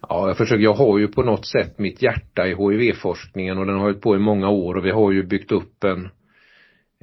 Ja, 0.10 0.28
jag 0.28 0.38
försöker, 0.38 0.63
jag 0.63 0.73
har 0.73 0.99
ju 0.99 1.08
på 1.08 1.23
något 1.23 1.47
sätt 1.47 1.80
mitt 1.80 2.02
hjärta 2.02 2.47
i 2.47 2.56
HIV-forskningen 2.56 3.58
och 3.58 3.65
den 3.65 3.75
har 3.75 3.82
hållit 3.82 4.02
på 4.02 4.15
i 4.15 4.19
många 4.19 4.49
år 4.49 4.75
och 4.75 4.86
vi 4.86 4.91
har 4.91 5.12
ju 5.12 5.23
byggt 5.23 5.52
upp 5.52 5.84
en 5.84 6.10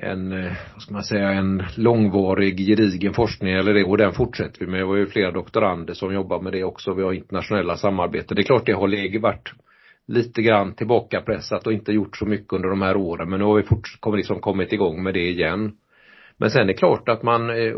en, 0.02 0.32
eh, 0.32 0.52
vad 0.72 0.82
ska 0.82 0.92
man 0.92 1.02
säga, 1.02 1.30
en 1.30 1.62
långvarig 1.76 2.59
gedigen 2.59 3.14
forskning 3.14 3.52
eller 3.52 3.74
det 3.74 3.85
och 3.85 3.98
den 3.98 4.12
fortsätter 4.12 4.61
vi 4.61 4.66
med. 4.66 4.80
Vi 4.80 4.87
har 4.87 4.96
ju 4.96 5.06
flera 5.06 5.30
doktorander 5.30 5.94
som 5.94 6.14
jobbar 6.14 6.40
med 6.40 6.52
det 6.52 6.64
också. 6.64 6.94
Vi 6.94 7.02
har 7.02 7.12
internationella 7.12 7.76
samarbeten. 7.76 8.35
Det 8.35 8.42
är 8.42 8.44
klart 8.44 8.66
det 8.66 8.72
har 8.72 8.88
legat 8.88 9.22
varit 9.22 9.52
lite 10.06 10.42
grann 10.42 10.74
tillbakapressat 10.74 11.66
och 11.66 11.72
inte 11.72 11.92
gjort 11.92 12.16
så 12.16 12.26
mycket 12.26 12.52
under 12.52 12.68
de 12.68 12.82
här 12.82 12.96
åren 12.96 13.30
men 13.30 13.38
nu 13.38 13.44
har 13.44 13.56
vi 13.56 13.62
fort, 13.62 13.96
kommit, 14.00 14.18
liksom 14.18 14.40
kommit 14.40 14.72
igång 14.72 15.02
med 15.02 15.14
det 15.14 15.28
igen. 15.28 15.72
Men 16.37 16.50
sen 16.50 16.62
är 16.62 16.66
det 16.66 16.74
klart 16.74 17.09
att 17.09 17.22
man, 17.22 17.50
eh, 17.50 17.74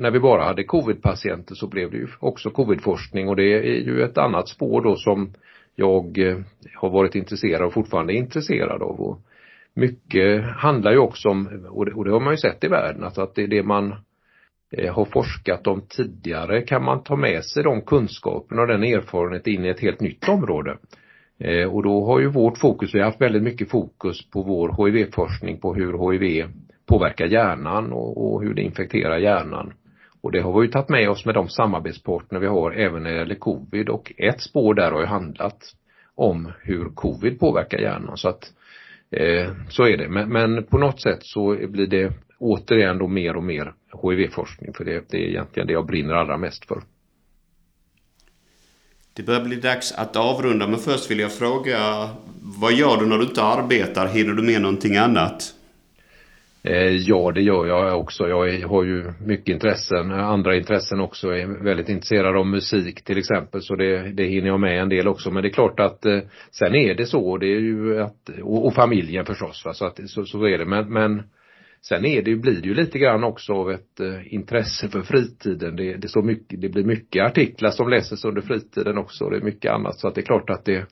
när 0.00 0.10
vi 0.10 0.20
bara 0.20 0.44
hade 0.44 0.64
covidpatienter 0.64 1.54
så 1.54 1.66
blev 1.66 1.90
det 1.90 1.96
ju 1.96 2.08
också 2.18 2.50
covidforskning 2.50 3.28
och 3.28 3.36
det 3.36 3.44
är 3.44 3.82
ju 3.82 4.02
ett 4.02 4.18
annat 4.18 4.48
spår 4.48 4.82
då 4.82 4.96
som 4.96 5.32
jag 5.74 6.18
eh, 6.18 6.38
har 6.74 6.90
varit 6.90 7.14
intresserad 7.14 7.66
och 7.66 7.72
fortfarande 7.72 8.12
är 8.12 8.16
intresserad 8.16 8.82
av. 8.82 9.20
Mycket 9.78 10.44
handlar 10.44 10.92
ju 10.92 10.98
också 10.98 11.28
om, 11.28 11.66
och 11.70 11.86
det, 11.86 11.92
och 11.92 12.04
det 12.04 12.10
har 12.10 12.20
man 12.20 12.32
ju 12.32 12.36
sett 12.36 12.64
i 12.64 12.68
världen, 12.68 13.04
alltså 13.04 13.22
att 13.22 13.34
det 13.34 13.42
är 13.42 13.48
det 13.48 13.62
man 13.62 13.94
eh, 14.72 14.94
har 14.94 15.04
forskat 15.04 15.66
om 15.66 15.82
tidigare 15.88 16.62
kan 16.62 16.84
man 16.84 17.02
ta 17.02 17.16
med 17.16 17.44
sig 17.44 17.62
de 17.62 17.82
kunskaperna 17.82 18.62
och 18.62 18.68
den 18.68 18.82
erfarenheten 18.82 19.52
in 19.52 19.64
i 19.64 19.68
ett 19.68 19.80
helt 19.80 20.00
nytt 20.00 20.28
område. 20.28 20.78
Eh, 21.38 21.74
och 21.74 21.82
då 21.82 22.04
har 22.04 22.20
ju 22.20 22.28
vårt 22.28 22.58
fokus, 22.58 22.94
vi 22.94 22.98
har 22.98 23.06
haft 23.06 23.20
väldigt 23.20 23.42
mycket 23.42 23.70
fokus 23.70 24.30
på 24.30 24.42
vår 24.42 24.86
HIV-forskning 24.86 25.60
på 25.60 25.74
hur 25.74 26.12
HIV 26.12 26.48
påverkar 26.86 27.26
hjärnan 27.26 27.92
och, 27.92 28.34
och 28.34 28.42
hur 28.42 28.54
det 28.54 28.62
infekterar 28.62 29.18
hjärnan. 29.18 29.72
Och 30.20 30.32
det 30.32 30.40
har 30.40 30.60
vi 30.60 30.66
ju 30.66 30.72
tagit 30.72 30.88
med 30.88 31.10
oss 31.10 31.26
med 31.26 31.34
de 31.34 31.48
samarbetspartner 31.48 32.40
vi 32.40 32.46
har 32.46 32.72
även 32.72 33.02
när 33.02 33.10
det 33.10 33.18
gäller 33.18 33.34
covid 33.34 33.88
och 33.88 34.12
ett 34.16 34.40
spår 34.40 34.74
där 34.74 34.92
har 34.92 35.00
ju 35.00 35.06
handlat 35.06 35.58
om 36.14 36.52
hur 36.60 36.88
covid 36.94 37.40
påverkar 37.40 37.78
hjärnan 37.78 38.16
så 38.16 38.28
att 38.28 38.52
Eh, 39.10 39.52
så 39.68 39.82
är 39.82 39.96
det. 39.96 40.08
Men, 40.08 40.28
men, 40.28 40.64
på 40.64 40.78
något 40.78 41.00
sätt 41.00 41.18
så 41.22 41.56
blir 41.68 41.86
det 41.86 42.12
återigen 42.38 42.98
då 42.98 43.08
mer 43.08 43.36
och 43.36 43.42
mer 43.42 43.74
HIV-forskning 44.02 44.72
för 44.74 44.84
det, 44.84 45.04
det 45.10 45.16
är 45.16 45.28
egentligen 45.28 45.66
det 45.66 45.72
jag 45.72 45.86
brinner 45.86 46.14
allra 46.14 46.36
mest 46.36 46.64
för. 46.64 46.82
Det 49.12 49.22
börjar 49.22 49.44
bli 49.44 49.56
dags 49.56 49.92
att 49.92 50.16
avrunda 50.16 50.66
men 50.66 50.78
först 50.78 51.10
vill 51.10 51.18
jag 51.18 51.32
fråga 51.32 52.08
vad 52.60 52.72
gör 52.72 52.96
du 52.96 53.06
när 53.06 53.18
du 53.18 53.24
inte 53.24 53.42
arbetar? 53.42 54.06
Hinner 54.06 54.32
du 54.32 54.42
med 54.42 54.62
någonting 54.62 54.96
annat? 54.96 55.54
Eh, 56.68 56.96
ja, 56.96 57.32
det 57.34 57.42
gör 57.42 57.66
jag 57.66 58.00
också. 58.00 58.28
Jag 58.28 58.68
har 58.68 58.84
ju 58.84 59.12
mycket 59.26 59.48
intressen, 59.48 60.10
eh, 60.10 60.28
andra 60.28 60.56
intressen 60.56 61.00
också. 61.00 61.28
Jag 61.28 61.40
är 61.40 61.64
väldigt 61.64 61.88
intresserad 61.88 62.36
av 62.36 62.46
musik 62.46 63.04
till 63.04 63.18
exempel 63.18 63.62
så 63.62 63.76
det, 63.76 64.12
det 64.12 64.24
hinner 64.24 64.48
jag 64.48 64.60
med 64.60 64.82
en 64.82 64.88
del 64.88 65.08
också. 65.08 65.30
Men 65.30 65.42
det 65.42 65.48
är 65.48 65.52
klart 65.52 65.80
att 65.80 66.06
eh, 66.06 66.20
sen 66.50 66.74
är 66.74 66.94
det 66.94 67.06
så, 67.06 67.36
det 67.36 67.46
är 67.46 67.60
ju 67.60 68.00
att, 68.00 68.28
och, 68.42 68.66
och 68.66 68.74
familjen 68.74 69.24
förstås 69.24 69.64
va? 69.64 69.74
så 69.74 69.86
att 69.86 70.10
så, 70.10 70.24
så 70.24 70.44
är 70.44 70.58
det. 70.58 70.64
Men, 70.64 70.92
men 70.92 71.22
sen 71.88 72.04
är 72.04 72.22
det, 72.22 72.36
blir 72.36 72.60
det 72.60 72.68
ju 72.68 72.74
lite 72.74 72.98
grann 72.98 73.24
också 73.24 73.52
av 73.52 73.70
ett 73.70 74.00
intresse 74.24 74.88
för 74.88 75.02
fritiden. 75.02 75.76
Det, 75.76 75.96
det, 75.96 76.08
så 76.08 76.22
mycket, 76.22 76.60
det 76.60 76.68
blir 76.68 76.84
mycket 76.84 77.24
artiklar 77.24 77.70
som 77.70 77.88
läses 77.88 78.24
under 78.24 78.42
fritiden 78.42 78.98
också 78.98 79.24
och 79.24 79.30
det 79.30 79.36
är 79.36 79.42
mycket 79.42 79.72
annat 79.72 79.98
så 79.98 80.08
att 80.08 80.14
det 80.14 80.20
är 80.20 80.26
klart 80.26 80.50
att 80.50 80.64
det 80.64 80.86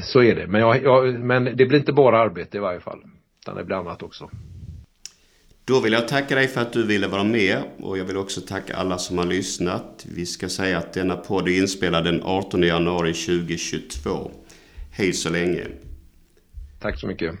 så 0.00 0.22
är 0.22 0.34
det. 0.34 0.46
Men, 0.46 0.60
jag, 0.60 0.82
jag, 0.82 1.20
men 1.20 1.44
det 1.44 1.66
blir 1.66 1.78
inte 1.78 1.92
bara 1.92 2.18
arbete 2.18 2.56
i 2.56 2.60
varje 2.60 2.80
fall. 2.80 3.00
Utan 3.42 3.56
det 3.56 3.64
blir 3.64 3.76
annat 3.76 4.02
också. 4.02 4.30
Då 5.64 5.80
vill 5.80 5.92
jag 5.92 6.08
tacka 6.08 6.34
dig 6.34 6.48
för 6.48 6.60
att 6.60 6.72
du 6.72 6.86
ville 6.86 7.08
vara 7.08 7.24
med 7.24 7.62
och 7.80 7.98
jag 7.98 8.04
vill 8.04 8.16
också 8.16 8.40
tacka 8.40 8.76
alla 8.76 8.98
som 8.98 9.18
har 9.18 9.26
lyssnat. 9.26 10.06
Vi 10.14 10.26
ska 10.26 10.48
säga 10.48 10.78
att 10.78 10.92
denna 10.92 11.16
podd 11.16 11.48
är 11.48 11.58
inspelad 11.60 12.04
den 12.04 12.22
18 12.22 12.62
januari 12.62 13.12
2022. 13.14 14.30
Hej 14.92 15.12
så 15.12 15.30
länge. 15.30 15.66
Tack 16.80 17.00
så 17.00 17.06
mycket. 17.06 17.34